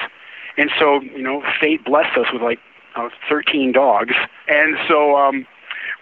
And 0.57 0.71
so, 0.79 1.01
you 1.01 1.23
know, 1.23 1.43
fate 1.61 1.85
blessed 1.85 2.17
us 2.17 2.27
with 2.33 2.43
like 2.43 2.61
uh, 2.97 3.09
13 3.29 3.73
dogs. 3.73 4.15
And 4.49 4.77
so 4.89 5.17
um, 5.17 5.47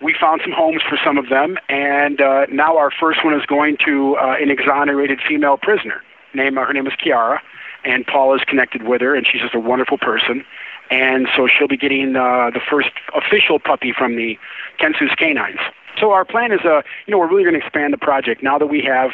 we 0.03 0.15
found 0.21 0.41
some 0.43 0.53
homes 0.53 0.83
for 0.89 0.99
some 1.03 1.17
of 1.17 1.29
them, 1.29 1.59
and 1.69 2.21
uh, 2.21 2.47
now 2.51 2.77
our 2.77 2.91
first 2.91 3.25
one 3.25 3.35
is 3.35 3.47
going 3.47 3.77
to 3.87 4.17
uh, 4.17 4.37
an 4.41 4.51
exonerated 4.51 5.21
female 5.27 5.57
prisoner. 5.57 6.03
Name 6.35 6.57
her 6.57 6.73
name 6.73 6.87
is 6.87 6.95
Kiara, 6.95 7.39
and 7.85 8.07
Paul 8.07 8.35
is 8.35 8.43
connected 8.47 8.83
with 8.83 9.01
her, 9.01 9.15
and 9.15 9.27
she's 9.27 9.41
just 9.41 9.55
a 9.55 9.61
wonderful 9.61 9.99
person. 9.99 10.45
And 10.91 11.29
so 11.37 11.47
she'll 11.47 11.69
be 11.69 11.77
getting 11.77 12.17
uh, 12.17 12.51
the 12.53 12.61
first 12.61 12.91
official 13.15 13.59
puppy 13.59 13.93
from 13.97 14.17
the 14.17 14.39
Kensus 14.79 15.15
Canines. 15.17 15.61
So 15.99 16.13
our 16.13 16.25
plan 16.25 16.53
is, 16.53 16.61
uh, 16.65 16.83
you 17.07 17.13
know, 17.13 17.19
we're 17.19 17.29
really 17.29 17.45
going 17.45 17.55
to 17.55 17.61
expand 17.61 17.93
the 17.93 17.99
project 17.99 18.43
now 18.43 18.59
that 18.59 18.67
we 18.67 18.81
have 18.83 19.11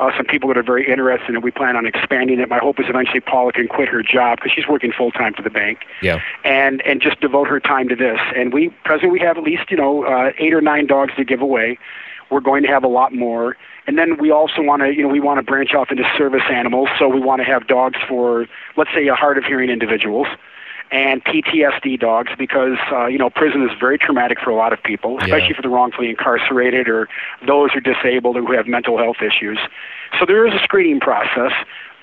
uh, 0.00 0.10
some 0.16 0.26
people 0.26 0.48
that 0.48 0.58
are 0.58 0.62
very 0.62 0.88
interested, 0.90 1.34
and 1.34 1.42
we 1.42 1.50
plan 1.50 1.76
on 1.76 1.86
expanding 1.86 2.40
it. 2.40 2.48
My 2.48 2.58
hope 2.58 2.78
is 2.80 2.86
eventually 2.88 3.20
Paula 3.20 3.52
can 3.52 3.68
quit 3.68 3.88
her 3.88 4.02
job 4.02 4.38
because 4.38 4.52
she's 4.54 4.68
working 4.68 4.92
full 4.92 5.10
time 5.10 5.32
for 5.34 5.42
the 5.42 5.50
bank, 5.50 5.86
Yeah. 6.02 6.20
and 6.44 6.82
and 6.82 7.00
just 7.00 7.20
devote 7.20 7.48
her 7.48 7.60
time 7.60 7.88
to 7.88 7.96
this. 7.96 8.18
And 8.34 8.52
we 8.52 8.68
presently 8.84 9.10
we 9.10 9.20
have 9.20 9.38
at 9.38 9.44
least 9.44 9.70
you 9.70 9.76
know 9.76 10.04
uh, 10.04 10.32
eight 10.38 10.52
or 10.52 10.60
nine 10.60 10.86
dogs 10.86 11.12
to 11.16 11.24
give 11.24 11.40
away. 11.40 11.78
We're 12.30 12.40
going 12.40 12.62
to 12.64 12.68
have 12.68 12.82
a 12.82 12.88
lot 12.88 13.14
more, 13.14 13.56
and 13.86 13.96
then 13.96 14.18
we 14.18 14.30
also 14.30 14.60
want 14.62 14.82
to 14.82 14.92
you 14.94 15.02
know 15.02 15.08
we 15.08 15.20
want 15.20 15.38
to 15.38 15.42
branch 15.42 15.74
off 15.74 15.90
into 15.90 16.04
service 16.18 16.42
animals. 16.50 16.88
So 16.98 17.08
we 17.08 17.20
want 17.20 17.40
to 17.40 17.44
have 17.44 17.66
dogs 17.66 17.98
for 18.08 18.46
let's 18.76 18.90
say 18.92 19.06
a 19.08 19.14
hard 19.14 19.38
of 19.38 19.44
hearing 19.44 19.70
individuals 19.70 20.26
and 20.90 21.24
PTSD 21.24 21.98
dogs 21.98 22.30
because 22.38 22.78
uh, 22.92 23.06
you 23.06 23.18
know 23.18 23.30
prison 23.30 23.62
is 23.62 23.70
very 23.78 23.98
traumatic 23.98 24.38
for 24.40 24.50
a 24.50 24.54
lot 24.54 24.72
of 24.72 24.82
people, 24.82 25.18
especially 25.18 25.54
for 25.54 25.62
the 25.62 25.68
wrongfully 25.68 26.10
incarcerated 26.10 26.88
or 26.88 27.08
those 27.46 27.72
who 27.72 27.78
are 27.78 27.80
disabled 27.80 28.36
or 28.36 28.42
who 28.42 28.52
have 28.52 28.66
mental 28.66 28.98
health 28.98 29.16
issues. 29.20 29.58
So 30.18 30.26
there 30.26 30.46
is 30.46 30.54
a 30.54 30.62
screening 30.62 31.00
process, 31.00 31.52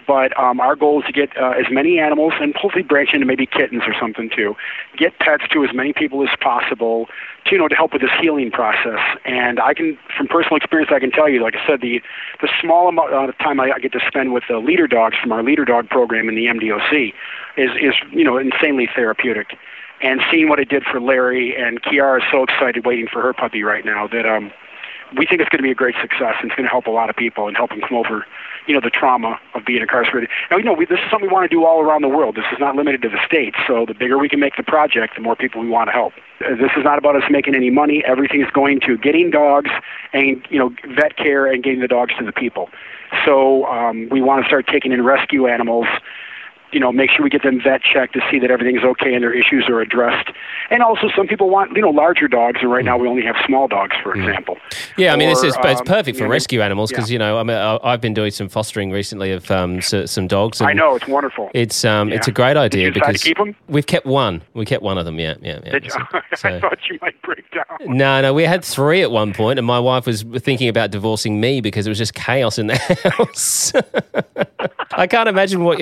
but 0.06 0.38
um, 0.40 0.60
our 0.60 0.76
goal 0.76 1.02
is 1.02 1.06
to 1.08 1.12
get 1.12 1.36
uh, 1.38 1.52
as 1.52 1.66
many 1.72 2.00
animals 2.00 2.34
and 2.40 2.56
hopefully 2.56 2.84
branch 2.84 3.10
into 3.14 3.26
maybe 3.26 3.46
kittens 3.46 3.84
or 3.86 3.94
something 4.00 4.30
too. 4.30 4.56
Get 4.98 5.18
pets 5.20 5.44
to 5.52 5.64
as 5.64 5.74
many 5.74 5.94
people 5.94 6.24
as 6.24 6.30
possible 6.40 7.08
to 7.46 7.52
you 7.52 7.58
know 7.58 7.68
to 7.68 7.76
help 7.76 7.94
with 7.94 8.02
this 8.02 8.12
healing 8.20 8.52
process. 8.52 9.00
And 9.26 9.60
I 9.60 9.74
can, 9.74 9.98
from 10.16 10.28
personal 10.28 10.58
experience, 10.58 10.92
I 10.94 11.00
can 11.00 11.12
tell 11.12 11.30
you, 11.30 11.42
like 11.42 11.56
I 11.56 11.66
said, 11.68 11.82
the 11.82 12.02
the 12.42 12.50
small 12.62 12.88
amount 12.88 13.14
of 13.14 13.38
time 13.38 13.60
I 13.60 13.78
get 13.80 13.92
to 13.94 14.00
spend 14.08 14.34
with 14.34 14.44
the 14.48 14.58
leader 14.58 14.88
dogs 14.88 15.16
from 15.22 15.32
our 15.32 15.44
leader 15.44 15.66
dog 15.66 15.90
program 15.90 16.30
in 16.30 16.36
the 16.36 16.46
MDOC 16.46 17.14
is 17.58 17.72
is 17.82 17.94
you 18.12 18.24
know 18.24 18.38
insanely 18.38 18.90
therapeutic. 18.94 19.58
And 20.02 20.20
seeing 20.30 20.50
what 20.50 20.60
it 20.60 20.68
did 20.68 20.84
for 20.84 21.00
Larry 21.00 21.56
and 21.56 21.82
Kiara 21.82 22.18
is 22.18 22.24
so 22.30 22.44
excited 22.44 22.86
waiting 22.86 23.08
for 23.08 23.22
her 23.22 23.34
puppy 23.34 23.64
right 23.64 23.86
now 23.86 24.08
that 24.08 24.26
um 24.26 24.52
we 25.18 25.26
think 25.26 25.42
it's 25.42 25.50
going 25.50 25.60
to 25.60 25.64
be 25.64 25.72
a 25.72 25.76
great 25.76 25.96
success 26.02 26.36
and 26.42 26.50
it's 26.50 26.56
going 26.56 26.66
to 26.66 26.72
help 26.72 26.88
a 26.88 26.92
lot 26.92 27.10
of 27.10 27.16
people 27.16 27.48
and 27.48 27.56
help 27.56 27.70
them 27.70 27.82
come 27.82 27.98
over, 27.98 28.26
you 28.68 28.74
know, 28.74 28.82
the 28.82 28.90
trauma 28.90 29.40
of 29.54 29.66
being 29.66 29.82
incarcerated. 29.82 30.30
Now, 30.50 30.58
you 30.58 30.64
know, 30.64 30.74
we, 30.74 30.86
this 30.86 31.00
is 31.00 31.12
something 31.12 31.30
we 31.30 31.34
want 31.34 31.50
to 31.50 31.56
do 31.56 31.66
all 31.66 31.82
around 31.82 32.02
the 32.02 32.10
world. 32.10 32.36
This 32.36 32.46
is 32.52 32.60
not 32.60 32.76
limited 32.76 33.02
to 33.04 33.10
the 33.10 33.20
states. 33.26 33.58
So 33.68 33.86
the 33.86 33.94
bigger 33.94 34.18
we 34.18 34.30
can 34.30 34.40
make 34.40 34.56
the 34.56 34.64
project, 34.64 35.16
the 35.16 35.22
more 35.22 35.36
people 35.36 35.62
we 35.62 35.70
want 35.70 35.88
to 35.90 35.92
help. 35.92 36.14
Uh, 36.40 36.56
This 36.56 36.72
is 36.78 36.84
not 36.84 36.98
about 36.98 37.16
us 37.16 37.24
making 37.30 37.56
any 37.56 37.70
money. 37.70 38.04
Everything 38.06 38.42
is 38.42 38.50
going 38.52 38.80
to 38.82 38.98
getting 38.98 39.32
dogs 39.32 39.72
and 40.14 40.46
you 40.50 40.60
know 40.60 40.74
vet 40.96 41.18
care 41.18 41.52
and 41.52 41.64
getting 41.64 41.80
the 41.80 41.88
dogs 41.88 42.14
to 42.20 42.26
the 42.26 42.32
people. 42.32 42.70
So 43.26 43.66
um, 43.66 44.10
we 44.10 44.22
want 44.22 44.44
to 44.44 44.48
start 44.48 44.68
taking 44.68 44.92
in 44.92 45.04
rescue 45.04 45.48
animals 45.48 45.88
you 46.74 46.80
know, 46.80 46.92
make 46.92 47.10
sure 47.12 47.24
we 47.24 47.30
get 47.30 47.44
them 47.44 47.62
vet 47.62 47.82
checked 47.84 48.14
to 48.14 48.22
see 48.32 48.40
that 48.40 48.52
everything's 48.52 48.84
okay 48.84 49.14
and 49.14 49.24
their 49.24 49.34
issues 49.34 49.66
are 49.70 49.80
addressed. 49.82 50.30
And 50.70 50.82
also, 50.84 51.10
some 51.16 51.28
people 51.28 51.50
want, 51.50 51.76
you 51.76 51.82
know, 51.82 51.90
larger 51.90 52.28
dogs, 52.28 52.60
and 52.62 52.72
right 52.72 52.84
now 52.86 52.98
we 52.98 53.08
only 53.08 53.24
have 53.24 53.36
small 53.46 53.68
dogs, 53.68 53.96
for 54.02 54.16
example. 54.16 54.58
Yeah, 54.98 55.14
I 55.14 55.16
mean, 55.16 55.30
this 55.30 55.40
is 55.44 55.56
it's, 55.56 55.58
it's 55.66 55.80
um, 55.82 55.86
perfect 55.86 56.18
for 56.18 56.24
know, 56.26 56.30
rescue 56.30 56.62
animals 56.62 56.90
because, 56.92 57.10
yeah. 57.10 57.14
you 57.14 57.20
know, 57.20 57.38
I 57.38 57.44
mean, 57.44 57.58
I've 57.58 58.02
been 58.02 58.14
doing 58.14 58.32
some 58.32 58.50
fostering 58.50 58.92
recently 58.92 59.32
of 59.32 59.50
um, 59.52 59.82
some 59.82 60.28
dogs. 60.28 60.60
And 60.62 60.70
I 60.70 60.74
know 60.74 60.96
it's 60.96 61.08
wonderful. 61.08 61.50
It's 61.54 61.86
um, 61.86 62.12
it's 62.12 62.28
a 62.28 62.32
Yeah. 62.32 62.34
great 62.34 62.58
idea 62.58 62.86
you 62.86 62.92
decide 62.92 63.16
to 63.18 63.30
because 63.36 63.56
we've 63.68 63.86
kept 63.86 64.06
one. 64.06 64.42
We 64.54 64.66
kept 64.66 64.84
one 64.84 64.98
of 64.98 65.06
them. 65.06 65.20
Yeah, 65.20 65.36
yeah, 65.42 65.60
yeah. 65.66 65.72
Did 65.72 65.86
you- 65.86 65.92
So- 65.92 66.50
I 66.50 66.60
thought 66.60 66.80
you 66.90 66.98
might 67.02 67.22
break 67.22 67.50
down. 67.52 67.64
No, 67.86 68.22
no, 68.22 68.34
we 68.34 68.44
had 68.44 68.64
three 68.64 69.02
at 69.02 69.12
one 69.12 69.34
point, 69.34 69.60
and 69.60 69.66
my 69.68 69.80
wife 69.80 70.06
was 70.06 70.24
thinking 70.40 70.68
about 70.70 70.92
divorcing 70.92 71.40
me 71.40 71.62
because 71.62 71.86
it 71.86 71.90
was 71.90 71.98
just 71.98 72.14
chaos 72.14 72.58
in 72.58 72.68
the 72.68 72.76
house. 73.18 73.74
I 74.96 75.08
can't 75.08 75.28
imagine 75.28 75.64
what 75.64 75.80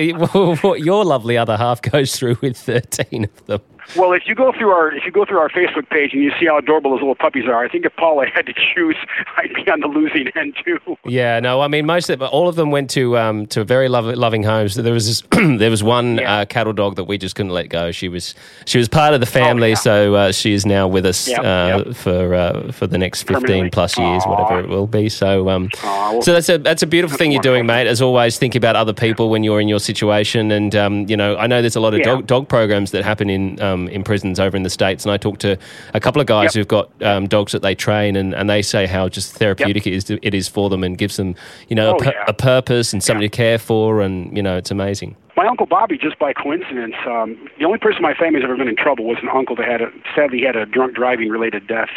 what 0.62 0.80
your 0.82 1.04
lovely 1.04 1.36
other 1.38 1.56
half 1.56 1.82
goes 1.82 2.16
through 2.16 2.36
with 2.40 2.56
thirteen 2.56 3.24
of 3.24 3.46
them. 3.46 3.60
Well, 3.96 4.12
if 4.12 4.22
you 4.26 4.34
go 4.34 4.52
through 4.52 4.70
our 4.70 4.92
if 4.92 5.04
you 5.04 5.12
go 5.12 5.24
through 5.24 5.38
our 5.38 5.48
Facebook 5.48 5.88
page 5.88 6.12
and 6.12 6.22
you 6.22 6.32
see 6.40 6.46
how 6.46 6.58
adorable 6.58 6.90
those 6.92 7.00
little 7.00 7.14
puppies 7.14 7.46
are, 7.46 7.64
I 7.64 7.68
think 7.68 7.84
if 7.84 7.94
Paula 7.96 8.26
had 8.34 8.46
to 8.46 8.52
choose, 8.74 8.96
I'd 9.36 9.52
be 9.54 9.70
on 9.70 9.80
the 9.80 9.86
losing 9.88 10.28
end 10.36 10.56
too. 10.64 10.78
Yeah, 11.04 11.40
no, 11.40 11.60
I 11.60 11.68
mean 11.68 11.86
most 11.86 12.08
of 12.10 12.18
them, 12.18 12.28
all 12.32 12.48
of 12.48 12.56
them 12.56 12.70
went 12.70 12.90
to 12.90 13.16
um, 13.18 13.46
to 13.48 13.64
very 13.64 13.88
lov- 13.88 14.16
loving 14.16 14.42
homes. 14.42 14.74
There 14.74 14.92
was 14.92 15.06
this, 15.06 15.22
there 15.58 15.70
was 15.70 15.82
one 15.82 16.20
uh, 16.20 16.44
cattle 16.48 16.72
dog 16.72 16.96
that 16.96 17.04
we 17.04 17.18
just 17.18 17.34
couldn't 17.34 17.52
let 17.52 17.68
go. 17.68 17.90
She 17.92 18.08
was 18.08 18.34
she 18.66 18.78
was 18.78 18.88
part 18.88 19.14
of 19.14 19.20
the 19.20 19.26
family, 19.26 19.74
so 19.74 20.14
uh, 20.14 20.32
she 20.32 20.52
is 20.52 20.64
now 20.66 20.88
with 20.88 21.04
us 21.06 21.28
Yep, 21.28 21.38
uh, 21.40 21.82
yep. 21.86 21.96
for 21.96 22.34
uh, 22.34 22.72
for 22.72 22.86
the 22.86 22.98
next 22.98 23.24
fifteen 23.24 23.70
plus 23.70 23.98
years, 23.98 24.22
whatever 24.24 24.60
it 24.60 24.68
will 24.68 24.86
be. 24.86 25.08
So 25.08 25.48
um, 25.50 25.68
well, 25.82 26.22
so 26.22 26.32
that's 26.32 26.48
a 26.48 26.58
that's 26.58 26.82
a 26.82 26.86
beautiful 26.86 27.16
thing 27.18 27.32
you're 27.32 27.42
doing, 27.42 27.66
mate. 27.66 27.86
As 27.86 28.00
always, 28.02 28.38
think 28.38 28.54
about 28.54 28.76
other 28.76 28.92
people 28.92 29.28
when 29.30 29.42
you're 29.44 29.60
in 29.60 29.68
your 29.68 29.80
situation, 29.80 30.50
and 30.50 30.74
um, 30.76 31.06
you 31.08 31.16
know 31.16 31.36
I 31.36 31.46
know 31.46 31.60
there's 31.60 31.76
a 31.76 31.80
lot 31.80 31.94
of 31.94 32.00
Yeah. 32.00 32.04
dog, 32.06 32.26
dog 32.26 32.48
programs 32.48 32.90
that 32.92 33.04
happen 33.04 33.28
in 33.30 33.60
um, 33.72 33.88
in 33.88 34.02
prisons 34.04 34.38
over 34.38 34.56
in 34.56 34.62
the 34.62 34.70
states, 34.70 35.04
and 35.04 35.12
I 35.12 35.16
talked 35.16 35.40
to 35.42 35.56
a 35.94 36.00
couple 36.00 36.20
of 36.20 36.26
guys 36.26 36.54
who've 36.54 36.68
got 36.68 36.90
um, 37.02 37.26
dogs 37.26 37.52
that 37.52 37.62
they 37.62 37.74
train, 37.74 38.16
and, 38.16 38.34
and 38.34 38.48
they 38.48 38.62
say 38.62 38.86
how 38.86 39.08
just 39.08 39.34
therapeutic 39.36 39.86
it 39.86 39.92
is 39.94 40.10
it 40.10 40.34
is 40.34 40.48
for 40.48 40.68
them, 40.70 40.84
and 40.84 40.98
gives 40.98 41.16
them 41.16 41.34
you 41.68 41.76
know 41.76 41.92
Oh, 41.92 41.96
a, 41.96 41.98
pu- 41.98 42.10
yeah. 42.10 42.24
a 42.28 42.32
purpose 42.32 42.92
and 42.92 43.02
something 43.02 43.22
to 43.22 43.28
care 43.28 43.58
for, 43.58 44.00
and 44.02 44.34
you 44.36 44.42
know 44.42 44.56
it's 44.56 44.70
amazing. 44.70 45.16
My 45.36 45.46
uncle 45.46 45.66
Bobby, 45.66 45.96
just 45.98 46.18
by 46.18 46.32
coincidence, 46.34 46.94
um, 47.06 47.48
the 47.58 47.64
only 47.64 47.78
person 47.78 47.96
in 47.98 48.02
my 48.02 48.14
family 48.14 48.40
who's 48.40 48.44
ever 48.44 48.56
been 48.56 48.68
in 48.68 48.76
trouble 48.76 49.06
was 49.06 49.16
an 49.22 49.28
uncle 49.30 49.56
that 49.56 49.66
had 49.66 49.80
a 49.80 49.90
sadly 50.14 50.42
had 50.42 50.56
a 50.56 50.66
drunk 50.66 50.94
driving 50.94 51.28
related 51.30 51.66
death. 51.66 51.88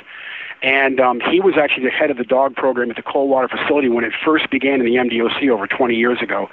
And 0.64 1.00
um, 1.02 1.20
he 1.30 1.42
was 1.42 1.56
actually 1.62 1.84
the 1.84 1.92
head 1.92 2.10
of 2.10 2.18
the 2.18 2.24
dog 2.24 2.56
program 2.56 2.90
at 2.90 2.96
the 2.96 3.04
Coldwater 3.04 3.50
facility 3.50 3.90
when 3.90 4.04
it 4.06 4.14
first 4.24 4.50
began 4.50 4.80
in 4.80 4.86
the 4.86 4.96
MDOC 4.96 5.50
over 5.52 5.68
20 5.68 5.94
years 5.96 6.22
ago. 6.22 6.50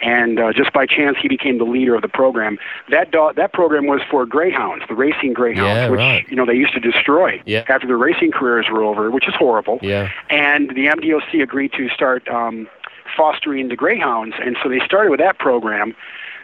And 0.00 0.38
uh, 0.38 0.52
just 0.52 0.72
by 0.72 0.86
chance, 0.86 1.16
he 1.20 1.28
became 1.28 1.58
the 1.58 1.64
leader 1.64 1.94
of 1.94 2.02
the 2.02 2.08
program. 2.08 2.58
That 2.90 3.10
dog, 3.10 3.36
that 3.36 3.52
program 3.52 3.86
was 3.86 4.00
for 4.10 4.24
greyhounds, 4.26 4.84
the 4.88 4.94
racing 4.94 5.32
greyhounds, 5.32 5.66
Yeah, 5.76 5.88
which 5.88 5.98
right. 5.98 6.28
you 6.28 6.36
know 6.36 6.46
they 6.46 6.54
used 6.54 6.72
to 6.74 6.80
destroy 6.80 7.40
Yeah. 7.46 7.64
after 7.68 7.86
their 7.86 7.98
racing 7.98 8.30
careers 8.32 8.66
were 8.70 8.82
over, 8.84 9.10
which 9.10 9.26
is 9.26 9.34
horrible. 9.34 9.78
Yeah. 9.82 10.10
And 10.30 10.70
the 10.70 10.86
MDOC 10.86 11.42
agreed 11.42 11.72
to 11.72 11.88
start 11.88 12.28
um, 12.28 12.68
fostering 13.16 13.68
the 13.68 13.76
greyhounds, 13.76 14.36
and 14.38 14.56
so 14.62 14.68
they 14.68 14.80
started 14.84 15.10
with 15.10 15.20
that 15.20 15.38
program. 15.38 15.94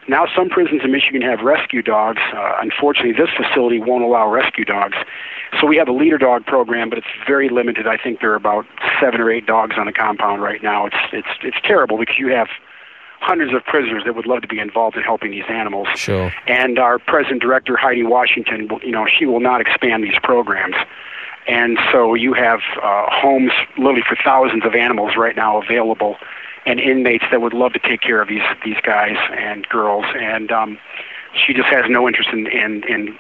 Now, 0.07 0.27
some 0.37 0.51
prisons 0.51 0.83
in 0.85 0.93
Michigan 0.93 1.23
have 1.23 1.41
rescue 1.41 1.81
dogs. 1.81 2.21
Uh, 2.35 2.57
unfortunately, 2.61 3.13
this 3.13 3.31
facility 3.35 3.79
won't 3.79 4.05
allow 4.05 4.29
rescue 4.29 4.65
dogs. 4.67 4.97
So 5.61 5.67
we 5.67 5.77
have 5.79 5.89
a 5.89 5.93
leader 5.93 6.19
dog 6.19 6.45
program, 6.45 6.91
but 6.91 6.99
it's 6.99 7.07
very 7.27 7.49
limited. 7.49 7.87
I 7.87 7.97
think 7.97 8.21
there 8.21 8.31
are 8.33 8.35
about 8.37 8.67
seven 9.01 9.19
or 9.21 9.31
eight 9.31 9.47
dogs 9.47 9.77
on 9.79 9.87
the 9.87 9.93
compound 9.93 10.43
right 10.43 10.63
now. 10.63 10.85
It's 10.87 10.97
it's 11.13 11.29
it's 11.43 11.57
terrible 11.65 11.97
because 11.97 12.19
you 12.19 12.29
have 12.29 12.49
hundreds 13.25 13.53
of 13.55 13.65
prisoners 13.65 14.03
that 14.05 14.15
would 14.15 14.27
love 14.27 14.43
to 14.43 14.49
be 14.49 14.59
involved 14.59 14.97
in 14.97 15.03
helping 15.03 15.31
these 15.31 15.45
animals. 15.49 15.89
Sure. 15.97 16.33
And 16.47 16.79
our 16.79 16.99
present 16.99 17.41
director 17.41 17.77
Heidi 17.77 18.03
Washington, 18.03 18.69
you 18.83 18.93
know, 18.93 19.07
she 19.07 19.25
will 19.27 19.41
not 19.41 19.61
expand 19.61 20.05
these 20.05 20.19
programs. 20.23 20.77
And 21.47 21.79
so 21.93 22.15
you 22.15 22.33
have 22.35 22.61
uh, 22.83 23.07
homes 23.11 23.53
literally 23.77 24.03
for 24.09 24.17
thousands 24.25 24.65
of 24.65 24.75
animals 24.75 25.13
right 25.17 25.37
now 25.37 25.61
available, 25.63 26.17
and 26.67 26.81
inmates 26.81 27.25
that 27.31 27.41
would 27.43 27.53
love 27.53 27.73
to 27.75 27.79
take 27.79 28.01
care 28.01 28.23
of 28.23 28.29
these 28.29 28.43
these 28.65 28.81
guys 28.83 29.17
and 29.37 29.69
girls. 29.69 30.07
And 30.19 30.51
um, 30.51 30.79
she 31.35 31.53
just 31.53 31.69
has 31.69 31.85
no 31.89 32.07
interest 32.09 32.31
in, 32.33 32.47
in 32.47 32.85
in 32.89 33.19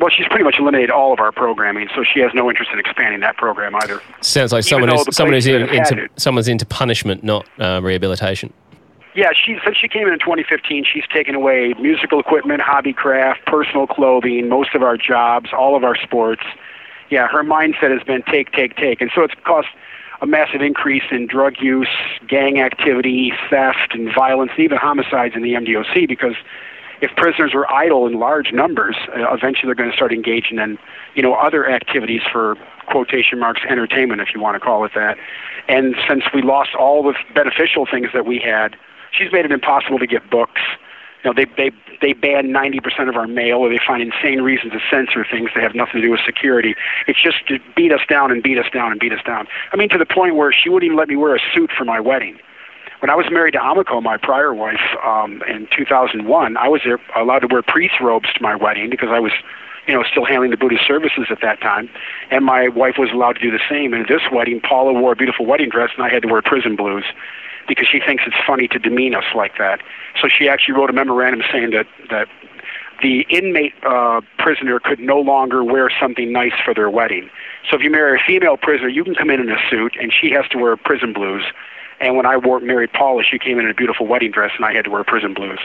well, 0.00 0.10
she's 0.10 0.26
pretty 0.26 0.42
much 0.44 0.56
eliminated 0.58 0.90
all 0.90 1.12
of 1.12 1.20
our 1.20 1.30
programming, 1.30 1.88
so 1.94 2.02
she 2.02 2.18
has 2.20 2.32
no 2.34 2.48
interest 2.50 2.70
in 2.72 2.78
expanding 2.80 3.20
that 3.20 3.36
program 3.36 3.76
either. 3.76 4.00
Sounds 4.20 4.52
like 4.52 4.64
Even 4.66 4.68
someone 4.70 4.88
who's 4.90 5.16
someone 5.16 5.34
who's 5.34 5.46
in, 5.46 5.52
that 5.52 5.60
have 5.60 5.70
had 5.70 5.98
into 5.98 6.04
it- 6.04 6.20
someone's 6.20 6.48
into 6.48 6.66
punishment, 6.66 7.22
not 7.22 7.46
uh, 7.60 7.80
rehabilitation. 7.82 8.52
Yeah, 9.14 9.30
she 9.32 9.58
since 9.64 9.76
she 9.76 9.88
came 9.88 10.08
in 10.08 10.12
in 10.12 10.18
2015, 10.18 10.84
she's 10.92 11.06
taken 11.12 11.36
away 11.36 11.72
musical 11.80 12.18
equipment, 12.18 12.60
hobby 12.60 12.92
craft, 12.92 13.46
personal 13.46 13.86
clothing, 13.86 14.48
most 14.48 14.74
of 14.74 14.82
our 14.82 14.96
jobs, 14.96 15.50
all 15.56 15.76
of 15.76 15.84
our 15.84 15.94
sports. 15.96 16.42
Yeah, 17.10 17.28
her 17.28 17.44
mindset 17.44 17.92
has 17.96 18.02
been 18.02 18.22
take, 18.22 18.50
take, 18.52 18.76
take, 18.76 19.00
and 19.00 19.10
so 19.14 19.22
it's 19.22 19.34
caused 19.44 19.68
a 20.20 20.26
massive 20.26 20.62
increase 20.62 21.04
in 21.12 21.26
drug 21.26 21.54
use, 21.60 21.88
gang 22.26 22.60
activity, 22.60 23.32
theft, 23.50 23.92
and 23.92 24.12
violence, 24.12 24.52
even 24.58 24.78
homicides 24.78 25.34
in 25.36 25.42
the 25.42 25.52
MDOC 25.52 26.08
because 26.08 26.34
if 27.00 27.14
prisoners 27.16 27.52
were 27.54 27.70
idle 27.70 28.06
in 28.06 28.18
large 28.18 28.52
numbers, 28.52 28.96
uh, 29.08 29.32
eventually 29.32 29.66
they're 29.66 29.74
going 29.74 29.90
to 29.90 29.96
start 29.96 30.12
engaging 30.12 30.58
in, 30.58 30.78
you 31.14 31.22
know, 31.22 31.34
other 31.34 31.68
activities 31.68 32.22
for 32.32 32.56
quotation 32.86 33.38
marks 33.38 33.60
entertainment, 33.68 34.20
if 34.20 34.28
you 34.34 34.40
want 34.40 34.54
to 34.54 34.60
call 34.60 34.84
it 34.84 34.92
that. 34.94 35.18
And 35.68 35.94
since 36.08 36.24
we 36.32 36.42
lost 36.42 36.70
all 36.74 37.02
the 37.02 37.14
beneficial 37.34 37.86
things 37.86 38.08
that 38.14 38.24
we 38.26 38.38
had, 38.38 38.76
she's 39.16 39.32
made 39.32 39.44
it 39.44 39.52
impossible 39.52 39.98
to 39.98 40.06
get 40.06 40.28
books. 40.30 40.60
You 41.22 41.30
know, 41.30 41.34
they 41.34 41.46
they 41.56 41.70
they 42.00 42.12
ban 42.12 42.48
90% 42.48 43.08
of 43.08 43.16
our 43.16 43.26
mail, 43.26 43.58
or 43.58 43.70
they 43.70 43.80
find 43.84 44.02
insane 44.02 44.42
reasons 44.42 44.72
to 44.72 44.80
censor 44.90 45.24
things 45.24 45.50
that 45.54 45.62
have 45.62 45.74
nothing 45.74 45.94
to 45.94 46.02
do 46.02 46.10
with 46.10 46.20
security. 46.26 46.74
It's 47.06 47.22
just 47.22 47.46
to 47.48 47.58
beat 47.74 47.92
us 47.92 48.00
down 48.08 48.30
and 48.30 48.42
beat 48.42 48.58
us 48.58 48.66
down 48.72 48.92
and 48.92 49.00
beat 49.00 49.12
us 49.12 49.22
down. 49.24 49.46
I 49.72 49.76
mean, 49.76 49.88
to 49.90 49.98
the 49.98 50.06
point 50.06 50.36
where 50.36 50.52
she 50.52 50.68
wouldn't 50.68 50.86
even 50.86 50.98
let 50.98 51.08
me 51.08 51.16
wear 51.16 51.34
a 51.34 51.40
suit 51.54 51.70
for 51.76 51.84
my 51.84 52.00
wedding. 52.00 52.38
When 53.00 53.10
I 53.10 53.14
was 53.14 53.26
married 53.30 53.52
to 53.52 53.58
Amiko, 53.58 54.02
my 54.02 54.16
prior 54.16 54.54
wife, 54.54 54.80
um, 55.04 55.42
in 55.48 55.68
2001, 55.76 56.56
I 56.56 56.68
was 56.68 56.80
allowed 57.16 57.40
to 57.40 57.46
wear 57.48 57.62
priest 57.62 57.94
robes 58.00 58.32
to 58.32 58.42
my 58.42 58.54
wedding 58.54 58.88
because 58.88 59.10
I 59.10 59.20
was, 59.20 59.32
you 59.86 59.94
know, 59.94 60.02
still 60.10 60.24
handling 60.24 60.50
the 60.50 60.56
Buddhist 60.56 60.86
services 60.86 61.26
at 61.28 61.40
that 61.42 61.60
time, 61.60 61.90
and 62.30 62.44
my 62.44 62.68
wife 62.68 62.94
was 62.98 63.10
allowed 63.12 63.34
to 63.34 63.40
do 63.40 63.50
the 63.50 63.60
same. 63.68 63.92
And 63.92 64.02
at 64.02 64.08
this 64.08 64.22
wedding, 64.32 64.60
Paula 64.60 64.98
wore 64.98 65.12
a 65.12 65.16
beautiful 65.16 65.44
wedding 65.44 65.68
dress, 65.68 65.90
and 65.96 66.04
I 66.04 66.08
had 66.08 66.22
to 66.22 66.28
wear 66.28 66.40
prison 66.40 66.76
blues 66.76 67.04
because 67.66 67.88
she 67.88 68.00
thinks 68.00 68.24
it's 68.26 68.36
funny 68.46 68.68
to 68.68 68.78
demean 68.78 69.14
us 69.14 69.24
like 69.34 69.58
that. 69.58 69.80
So 70.20 70.28
she 70.28 70.48
actually 70.48 70.74
wrote 70.74 70.90
a 70.90 70.92
memorandum 70.92 71.42
saying 71.50 71.70
that 71.70 71.86
that 72.10 72.28
the 73.02 73.26
inmate 73.28 73.74
uh, 73.84 74.20
prisoner 74.38 74.78
could 74.78 75.00
no 75.00 75.20
longer 75.20 75.64
wear 75.64 75.90
something 76.00 76.32
nice 76.32 76.52
for 76.64 76.74
their 76.74 76.88
wedding. 76.88 77.28
So 77.68 77.76
if 77.76 77.82
you 77.82 77.90
marry 77.90 78.18
a 78.18 78.22
female 78.24 78.56
prisoner, 78.56 78.88
you 78.88 79.04
can 79.04 79.14
come 79.14 79.30
in 79.30 79.40
in 79.40 79.50
a 79.50 79.58
suit, 79.68 79.96
and 80.00 80.12
she 80.12 80.30
has 80.30 80.46
to 80.50 80.58
wear 80.58 80.76
prison 80.76 81.12
blues. 81.12 81.44
And 82.00 82.16
when 82.16 82.26
I 82.26 82.36
wore, 82.36 82.60
married 82.60 82.92
Paula, 82.92 83.22
she 83.22 83.38
came 83.38 83.58
in 83.58 83.64
in 83.64 83.70
a 83.70 83.74
beautiful 83.74 84.06
wedding 84.06 84.30
dress, 84.30 84.52
and 84.56 84.64
I 84.64 84.72
had 84.72 84.84
to 84.84 84.90
wear 84.90 85.04
prison 85.04 85.34
blues. 85.34 85.60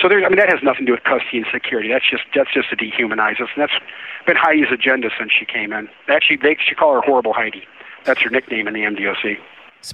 So 0.00 0.08
there, 0.08 0.22
I 0.24 0.28
mean, 0.28 0.36
that 0.36 0.50
has 0.50 0.62
nothing 0.62 0.84
to 0.84 0.86
do 0.86 0.92
with 0.92 1.04
custody 1.04 1.38
and 1.38 1.46
security. 1.50 1.88
That's 1.88 2.08
just 2.08 2.24
that's 2.34 2.52
just 2.52 2.68
to 2.70 2.76
dehumanize 2.76 3.40
us, 3.40 3.48
and 3.54 3.62
that's 3.62 3.72
been 4.26 4.36
Heidi's 4.36 4.70
agenda 4.70 5.08
since 5.18 5.32
she 5.32 5.46
came 5.46 5.72
in. 5.72 5.88
Actually, 6.08 6.36
they 6.36 6.56
should 6.60 6.76
call 6.76 6.92
her 6.94 7.00
Horrible 7.00 7.32
Heidi. 7.32 7.66
That's 8.04 8.20
her 8.20 8.30
nickname 8.30 8.68
in 8.68 8.74
the 8.74 8.82
MDOC. 8.82 9.38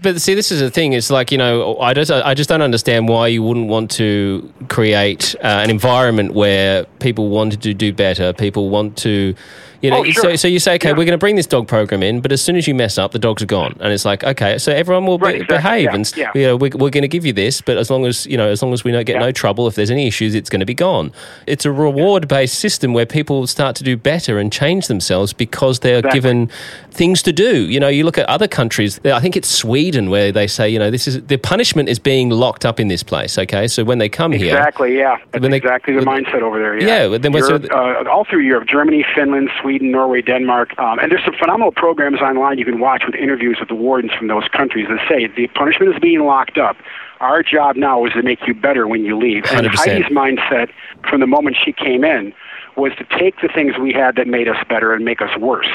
But 0.00 0.22
see, 0.22 0.32
this 0.34 0.50
is 0.50 0.60
the 0.60 0.70
thing. 0.70 0.94
It's 0.94 1.10
like 1.10 1.30
you 1.30 1.36
know, 1.38 1.78
I 1.78 1.92
just 1.92 2.10
I 2.10 2.32
just 2.32 2.48
don't 2.48 2.62
understand 2.62 3.08
why 3.08 3.26
you 3.26 3.42
wouldn't 3.42 3.68
want 3.68 3.90
to 3.92 4.50
create 4.68 5.34
uh, 5.36 5.46
an 5.46 5.68
environment 5.70 6.32
where 6.32 6.84
people 6.98 7.28
want 7.28 7.60
to 7.60 7.74
do 7.74 7.92
better. 7.92 8.32
People 8.32 8.70
want 8.70 8.96
to, 8.98 9.34
you 9.82 9.90
know. 9.90 9.98
Oh, 9.98 10.04
sure. 10.04 10.22
So 10.22 10.36
so 10.36 10.48
you 10.48 10.58
say, 10.60 10.76
okay, 10.76 10.92
we're 10.92 11.04
going 11.04 11.08
to 11.10 11.18
bring 11.18 11.36
this 11.36 11.46
dog 11.46 11.68
program 11.68 12.02
in, 12.02 12.22
but 12.22 12.32
as 12.32 12.40
soon 12.40 12.56
as 12.56 12.66
you 12.66 12.74
mess 12.74 12.96
up, 12.96 13.12
the 13.12 13.18
dogs 13.18 13.42
are 13.42 13.46
gone, 13.46 13.76
and 13.80 13.92
it's 13.92 14.06
like, 14.06 14.24
okay, 14.24 14.56
so 14.56 14.72
everyone 14.72 15.04
will 15.04 15.18
Right, 15.18 15.34
be, 15.34 15.40
exactly. 15.42 15.56
behave, 15.58 15.84
Yeah, 15.84 15.94
and 15.94 16.16
yeah. 16.16 16.30
you 16.34 16.46
know, 16.46 16.56
we're, 16.56 16.70
we're 16.70 16.88
going 16.90 17.02
to 17.02 17.08
give 17.08 17.26
you 17.26 17.34
this, 17.34 17.60
but 17.60 17.76
as 17.76 17.90
long 17.90 18.06
as 18.06 18.24
you 18.26 18.38
know, 18.38 18.48
as 18.48 18.62
long 18.62 18.72
as 18.72 18.84
we 18.84 18.92
don't 18.92 19.04
get 19.04 19.18
no 19.20 19.30
trouble, 19.30 19.66
if 19.66 19.74
there's 19.74 19.90
any 19.90 20.06
issues, 20.06 20.34
it's 20.34 20.48
going 20.48 20.60
to 20.60 20.66
be 20.66 20.72
gone. 20.74 21.12
It's 21.46 21.66
a 21.66 21.70
reward 21.72 22.28
based 22.28 22.58
system 22.58 22.94
where 22.94 23.04
people 23.04 23.46
start 23.46 23.76
to 23.76 23.84
do 23.84 23.98
better 23.98 24.38
and 24.38 24.50
change 24.50 24.86
themselves 24.86 25.34
because 25.34 25.80
they're 25.80 25.98
Exactly. 25.98 26.18
given 26.18 26.50
things 26.92 27.20
to 27.24 27.32
do. 27.34 27.68
You 27.68 27.78
know, 27.78 27.88
you 27.88 28.04
look 28.04 28.16
at 28.16 28.26
other 28.30 28.48
countries. 28.48 28.98
I 29.04 29.20
think 29.20 29.36
it's 29.36 29.48
Sweden 29.48 29.71
where 30.10 30.30
they 30.32 30.46
say, 30.46 30.68
you 30.68 30.78
know, 30.78 30.90
this 30.90 31.06
is 31.08 31.22
the 31.26 31.36
punishment 31.36 31.88
is 31.88 31.98
being 31.98 32.30
locked 32.30 32.64
up 32.64 32.78
in 32.78 32.88
this 32.88 33.02
place. 33.02 33.38
Okay, 33.38 33.66
so 33.66 33.84
when 33.84 33.98
they 33.98 34.08
come 34.08 34.32
here, 34.32 34.56
Exactly, 34.56 34.96
yeah. 34.98 35.16
That's 35.30 35.42
When 35.42 35.50
they- 35.50 35.56
exactly 35.56 35.94
the 35.94 36.02
mindset 36.02 36.42
over 36.42 36.58
there. 36.58 36.74
Yeah, 36.78 36.86
Yeah, 37.04 37.08
but 37.08 37.22
then 37.22 37.32
Europe, 37.32 37.62
the- 37.62 37.74
uh, 37.74 38.04
all 38.10 38.24
through 38.24 38.40
Europe, 38.40 38.66
Germany, 38.68 39.04
Finland, 39.14 39.50
Sweden, 39.60 39.90
Norway, 39.90 40.22
Denmark, 40.22 40.68
um, 40.78 40.98
and 40.98 41.10
there's 41.10 41.24
some 41.24 41.34
phenomenal 41.34 41.72
programs 41.72 42.20
online 42.20 42.58
you 42.58 42.64
can 42.64 42.80
watch 42.80 43.02
with 43.06 43.14
interviews 43.14 43.56
with 43.60 43.68
the 43.68 43.74
wardens 43.74 44.12
from 44.12 44.26
those 44.28 44.46
countries 44.48 44.86
that 44.88 45.00
say 45.08 45.26
the 45.26 45.46
punishment 45.48 45.94
is 45.94 46.00
being 46.00 46.20
locked 46.20 46.58
up. 46.58 46.76
Our 47.20 47.42
job 47.42 47.76
now 47.76 48.04
is 48.04 48.12
to 48.14 48.22
make 48.22 48.46
you 48.46 48.54
better 48.54 48.86
when 48.86 49.04
you 49.04 49.16
leave. 49.16 49.44
And 49.50 49.66
100%. 49.66 49.76
Heidi's 49.78 50.12
mindset 50.12 50.68
from 51.08 51.20
the 51.20 51.26
moment 51.26 51.56
she 51.64 51.72
came 51.72 52.04
in 52.04 52.32
was 52.76 52.92
to 52.96 53.04
take 53.18 53.40
the 53.40 53.48
things 53.48 53.78
we 53.78 53.92
had 53.92 54.16
that 54.16 54.26
made 54.26 54.48
us 54.48 54.56
better 54.68 54.92
and 54.92 55.04
make 55.04 55.20
us 55.22 55.36
worse. 55.38 55.68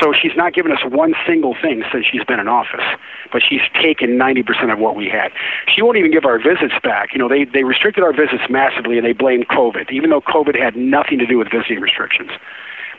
So 0.00 0.12
she's 0.12 0.36
not 0.36 0.54
given 0.54 0.72
us 0.72 0.78
one 0.84 1.14
single 1.26 1.54
thing 1.60 1.84
since 1.92 2.06
she's 2.06 2.24
been 2.24 2.40
in 2.40 2.48
office, 2.48 2.84
but 3.32 3.42
she's 3.46 3.60
taken 3.74 4.18
90% 4.18 4.72
of 4.72 4.78
what 4.78 4.96
we 4.96 5.08
had. 5.08 5.30
She 5.68 5.82
won't 5.82 5.98
even 5.98 6.10
give 6.10 6.24
our 6.24 6.38
visits 6.38 6.74
back. 6.82 7.12
You 7.12 7.18
know, 7.18 7.28
they, 7.28 7.44
they 7.44 7.64
restricted 7.64 8.02
our 8.02 8.12
visits 8.12 8.44
massively 8.48 8.96
and 8.96 9.06
they 9.06 9.12
blamed 9.12 9.48
COVID, 9.48 9.90
even 9.90 10.10
though 10.10 10.22
COVID 10.22 10.58
had 10.58 10.76
nothing 10.76 11.18
to 11.18 11.26
do 11.26 11.38
with 11.38 11.50
visiting 11.50 11.80
restrictions. 11.80 12.30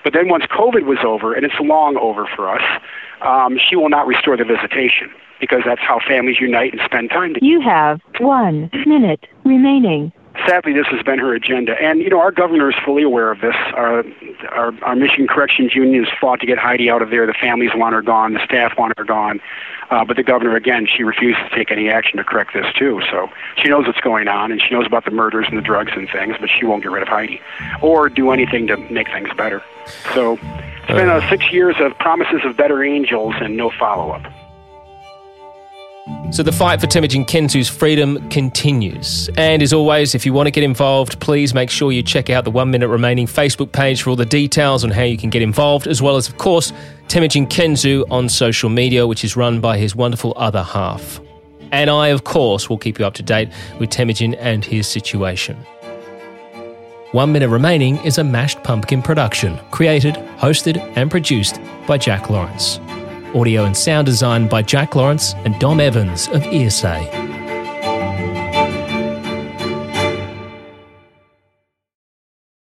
But 0.03 0.13
then 0.13 0.29
once 0.29 0.45
COVID 0.45 0.85
was 0.85 0.99
over, 1.05 1.33
and 1.33 1.45
it's 1.45 1.53
long 1.59 1.97
over 1.97 2.27
for 2.35 2.49
us, 2.49 2.63
um, 3.21 3.57
she 3.57 3.75
will 3.75 3.89
not 3.89 4.07
restore 4.07 4.35
the 4.35 4.45
visitation 4.45 5.11
because 5.39 5.61
that's 5.65 5.81
how 5.81 5.99
families 6.07 6.37
unite 6.39 6.73
and 6.73 6.81
spend 6.85 7.09
time 7.09 7.33
together. 7.33 7.45
You 7.45 7.61
have 7.61 8.01
one 8.19 8.69
minute 8.85 9.27
remaining. 9.43 10.11
Sadly, 10.47 10.73
this 10.73 10.87
has 10.87 11.03
been 11.03 11.19
her 11.19 11.33
agenda, 11.33 11.73
and 11.81 11.99
you 11.99 12.09
know 12.09 12.19
our 12.19 12.31
governor 12.31 12.69
is 12.69 12.75
fully 12.85 13.03
aware 13.03 13.31
of 13.31 13.41
this. 13.41 13.55
Our 13.75 14.03
our, 14.49 14.73
our 14.81 14.95
Mission 14.95 15.27
Corrections 15.27 15.75
Union 15.75 16.05
has 16.05 16.13
fought 16.19 16.39
to 16.39 16.45
get 16.45 16.57
Heidi 16.57 16.89
out 16.89 17.01
of 17.01 17.09
there. 17.09 17.27
The 17.27 17.33
families 17.33 17.71
want 17.75 17.93
her 17.95 18.01
gone. 18.01 18.33
The 18.33 18.43
staff 18.45 18.77
want 18.77 18.97
her 18.97 19.03
gone. 19.03 19.41
Uh, 19.89 20.05
but 20.05 20.15
the 20.15 20.23
governor, 20.23 20.55
again, 20.55 20.87
she 20.87 21.03
refuses 21.03 21.43
to 21.49 21.55
take 21.55 21.69
any 21.69 21.89
action 21.89 22.17
to 22.17 22.23
correct 22.23 22.53
this 22.53 22.65
too. 22.73 23.01
So 23.11 23.29
she 23.57 23.67
knows 23.67 23.85
what's 23.85 23.99
going 23.99 24.29
on, 24.29 24.51
and 24.51 24.61
she 24.61 24.73
knows 24.73 24.87
about 24.87 25.03
the 25.03 25.11
murders 25.11 25.47
and 25.49 25.57
the 25.57 25.61
drugs 25.61 25.91
and 25.95 26.09
things, 26.09 26.37
but 26.39 26.49
she 26.49 26.65
won't 26.65 26.81
get 26.81 26.91
rid 26.91 27.03
of 27.03 27.09
Heidi 27.09 27.41
or 27.81 28.07
do 28.07 28.31
anything 28.31 28.67
to 28.67 28.77
make 28.77 29.07
things 29.07 29.29
better. 29.35 29.61
So 30.13 30.39
it's 30.41 30.87
been 30.87 31.09
uh, 31.09 31.27
six 31.29 31.51
years 31.51 31.75
of 31.79 31.97
promises 31.99 32.39
of 32.45 32.55
better 32.55 32.81
angels 32.83 33.35
and 33.41 33.57
no 33.57 33.69
follow 33.69 34.11
up. 34.11 34.23
So 36.31 36.43
the 36.43 36.51
fight 36.53 36.79
for 36.79 36.87
Temujin 36.87 37.25
Kensu's 37.25 37.67
freedom 37.67 38.29
continues. 38.29 39.29
And 39.35 39.61
as 39.61 39.73
always, 39.73 40.15
if 40.15 40.25
you 40.25 40.31
want 40.31 40.47
to 40.47 40.51
get 40.51 40.63
involved, 40.63 41.19
please 41.19 41.53
make 41.53 41.69
sure 41.69 41.91
you 41.91 42.01
check 42.01 42.29
out 42.29 42.45
the 42.45 42.51
One 42.51 42.71
Minute 42.71 42.87
Remaining 42.87 43.27
Facebook 43.27 43.73
page 43.73 44.01
for 44.01 44.11
all 44.11 44.15
the 44.15 44.25
details 44.25 44.85
on 44.85 44.91
how 44.91 45.03
you 45.03 45.17
can 45.17 45.29
get 45.29 45.41
involved, 45.41 45.87
as 45.87 46.01
well 46.01 46.15
as, 46.15 46.29
of 46.29 46.37
course, 46.37 46.71
Temujin 47.09 47.47
Kensu 47.47 48.05
on 48.09 48.29
social 48.29 48.69
media, 48.69 49.05
which 49.05 49.25
is 49.25 49.35
run 49.35 49.59
by 49.59 49.77
his 49.77 49.93
wonderful 49.93 50.31
other 50.37 50.63
half. 50.63 51.19
And 51.73 51.89
I, 51.89 52.07
of 52.07 52.23
course, 52.23 52.69
will 52.69 52.77
keep 52.77 52.97
you 52.97 53.05
up 53.05 53.15
to 53.15 53.23
date 53.23 53.49
with 53.77 53.89
Temujin 53.89 54.35
and 54.35 54.63
his 54.63 54.87
situation. 54.87 55.57
One 57.11 57.33
Minute 57.33 57.49
Remaining 57.49 57.97
is 58.05 58.17
a 58.17 58.23
mashed 58.23 58.63
pumpkin 58.63 59.01
production, 59.01 59.59
created, 59.71 60.15
hosted, 60.37 60.77
and 60.95 61.11
produced 61.11 61.59
by 61.87 61.97
Jack 61.97 62.29
Lawrence. 62.29 62.79
Audio 63.33 63.63
and 63.63 63.77
sound 63.77 64.05
design 64.05 64.47
by 64.47 64.61
Jack 64.61 64.93
Lawrence 64.93 65.35
and 65.45 65.57
Dom 65.57 65.79
Evans 65.79 66.27
of 66.29 66.41
Earsay. 66.43 67.20